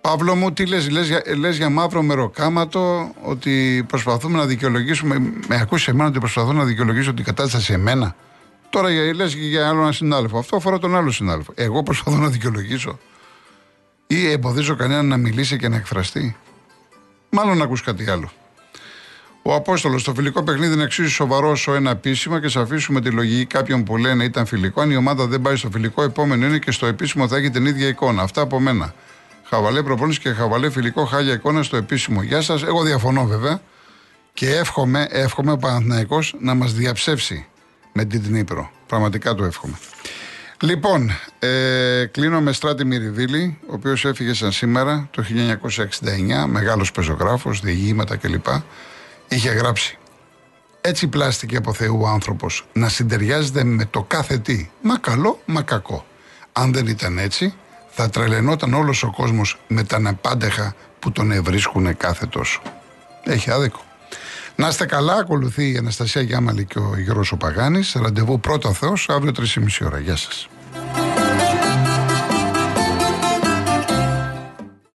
Παύλο 0.00 0.34
μου, 0.34 0.52
τι 0.52 0.66
λες, 0.66 0.90
λες, 0.90 1.08
για, 1.08 1.22
λες 1.36 1.56
για 1.56 1.70
μαύρο 1.70 2.02
μεροκάματο 2.02 3.14
ότι 3.22 3.84
προσπαθούμε 3.88 4.38
να 4.38 4.46
δικαιολογήσουμε. 4.46 5.18
Με 5.48 5.60
ακούσεις 5.60 5.88
εμένα 5.88 6.08
ότι 6.08 6.18
προσπαθώ 6.18 6.52
να 6.52 6.64
δικαιολογήσω 6.64 7.14
την 7.14 7.24
κατάσταση 7.24 7.72
εμένα. 7.72 8.16
Τώρα 8.70 8.88
λες 9.14 9.34
για 9.34 9.68
άλλο 9.68 9.82
ένα 9.82 9.92
συνάδελφο. 9.92 10.38
Αυτό 10.38 10.56
αφορά 10.56 10.78
τον 10.78 10.96
άλλο 10.96 11.10
συνάδελφο. 11.10 11.52
Εγώ 11.54 11.82
προσπαθώ 11.82 12.16
να 12.16 12.28
δικαιολογήσω. 12.28 12.98
Ή 14.06 14.30
εμποδίζω 14.30 14.76
κανέναν 14.76 15.06
να 15.06 15.16
μιλήσει 15.16 15.56
και 15.56 15.68
να 15.68 15.76
εκφραστεί. 15.76 16.36
Μάλλον 17.30 17.56
να 17.56 17.64
ακούς 17.64 17.82
κάτι 17.82 18.10
άλλο. 18.10 18.30
Ο 19.42 19.54
Απόστολος, 19.54 20.04
το 20.04 20.14
φιλικό 20.14 20.42
παιχνίδι 20.42 20.74
είναι 20.74 20.82
εξίσου 20.82 21.10
σοβαρό 21.10 21.50
όσο 21.50 21.74
ένα 21.74 21.90
επίσημο 21.90 22.38
και 22.38 22.48
σε 22.48 22.60
αφήσουμε 22.60 23.00
τη 23.00 23.10
λογική 23.10 23.46
κάποιων 23.46 23.84
που 23.84 23.96
λένε 23.96 24.24
ήταν 24.24 24.46
φιλικό. 24.46 24.80
Αν 24.80 24.90
η 24.90 24.96
ομάδα 24.96 25.26
δεν 25.26 25.40
πάει 25.42 25.56
στο 25.56 25.70
φιλικό, 25.70 26.02
επόμενο 26.02 26.46
είναι 26.46 26.58
και 26.58 26.70
στο 26.70 26.86
επίσημο 26.86 27.28
θα 27.28 27.36
έχει 27.36 27.50
την 27.50 27.66
ίδια 27.66 27.88
εικόνα. 27.88 28.22
Αυτά 28.22 28.40
από 28.40 28.60
μένα. 28.60 28.94
Χαβαλέ 29.52 29.82
προπόνηση 29.82 30.20
και 30.20 30.32
χαβαλέ 30.32 30.70
φιλικό, 30.70 31.04
χάλια 31.04 31.32
εικόνα 31.32 31.62
στο 31.62 31.76
επίσημο. 31.76 32.22
Γεια 32.22 32.40
σας. 32.40 32.62
Εγώ 32.62 32.82
διαφωνώ 32.82 33.26
βέβαια 33.26 33.60
και 34.32 34.50
εύχομαι, 34.50 35.06
εύχομαι 35.10 35.52
ο 35.52 35.56
Παναθηναϊκός 35.56 36.34
να 36.40 36.54
μας 36.54 36.74
διαψεύσει 36.74 37.46
με 37.92 38.04
την 38.04 38.22
Τνίπρο. 38.22 38.70
Πραγματικά 38.86 39.34
το 39.34 39.44
εύχομαι. 39.44 39.78
Λοιπόν, 40.62 41.10
ε, 41.38 42.04
κλείνω 42.10 42.40
με 42.40 42.52
Στράτη 42.52 42.84
Μυριδίλη, 42.84 43.58
ο 43.66 43.72
οποίος 43.72 44.04
έφυγε 44.04 44.34
σαν 44.34 44.52
σήμερα 44.52 45.08
το 45.10 45.22
1969, 45.22 46.46
μεγάλος 46.46 46.92
πεζογράφος, 46.92 47.60
διηγήματα 47.60 48.16
κλπ. 48.16 48.46
Είχε 49.28 49.50
γράψει. 49.50 49.98
Έτσι 50.80 51.08
πλάστηκε 51.08 51.56
από 51.56 51.72
Θεού 51.72 52.00
ο 52.02 52.06
άνθρωπος 52.06 52.66
να 52.72 52.88
συντεριάζεται 52.88 53.64
με 53.64 53.84
το 53.84 54.02
κάθε 54.02 54.38
τι, 54.38 54.70
μα 54.82 54.98
καλό, 54.98 55.40
μα 55.44 55.62
κακό. 55.62 56.04
Αν 56.52 56.72
δεν 56.72 56.86
ήταν 56.86 57.18
έτσι, 57.18 57.54
θα 57.90 58.10
τρελαινόταν 58.10 58.74
όλος 58.74 59.02
ο 59.02 59.10
κόσμος 59.10 59.58
με 59.68 59.84
τα 59.84 59.98
νεπάντεχα 59.98 60.74
που 60.98 61.12
τον 61.12 61.30
ευρίσκουν 61.32 61.96
κάθε 61.96 62.26
τόσο. 62.26 62.60
Έχει 63.24 63.50
άδικο. 63.50 63.80
Να 64.56 64.68
είστε 64.68 64.86
καλά, 64.86 65.14
ακολουθεί 65.14 65.72
η 65.72 65.76
Αναστασία 65.76 66.22
Γιάμαλη 66.22 66.64
και 66.64 66.78
ο 66.78 66.94
Γιώργος 66.98 67.34
Παγάνης. 67.38 67.92
Ραντεβού 67.92 68.40
πρώτα 68.40 68.72
Θεός, 68.72 69.08
αύριο 69.08 69.32
3,5 69.32 69.84
ώρα. 69.84 69.98
Γεια 69.98 70.16
σας. 70.16 70.48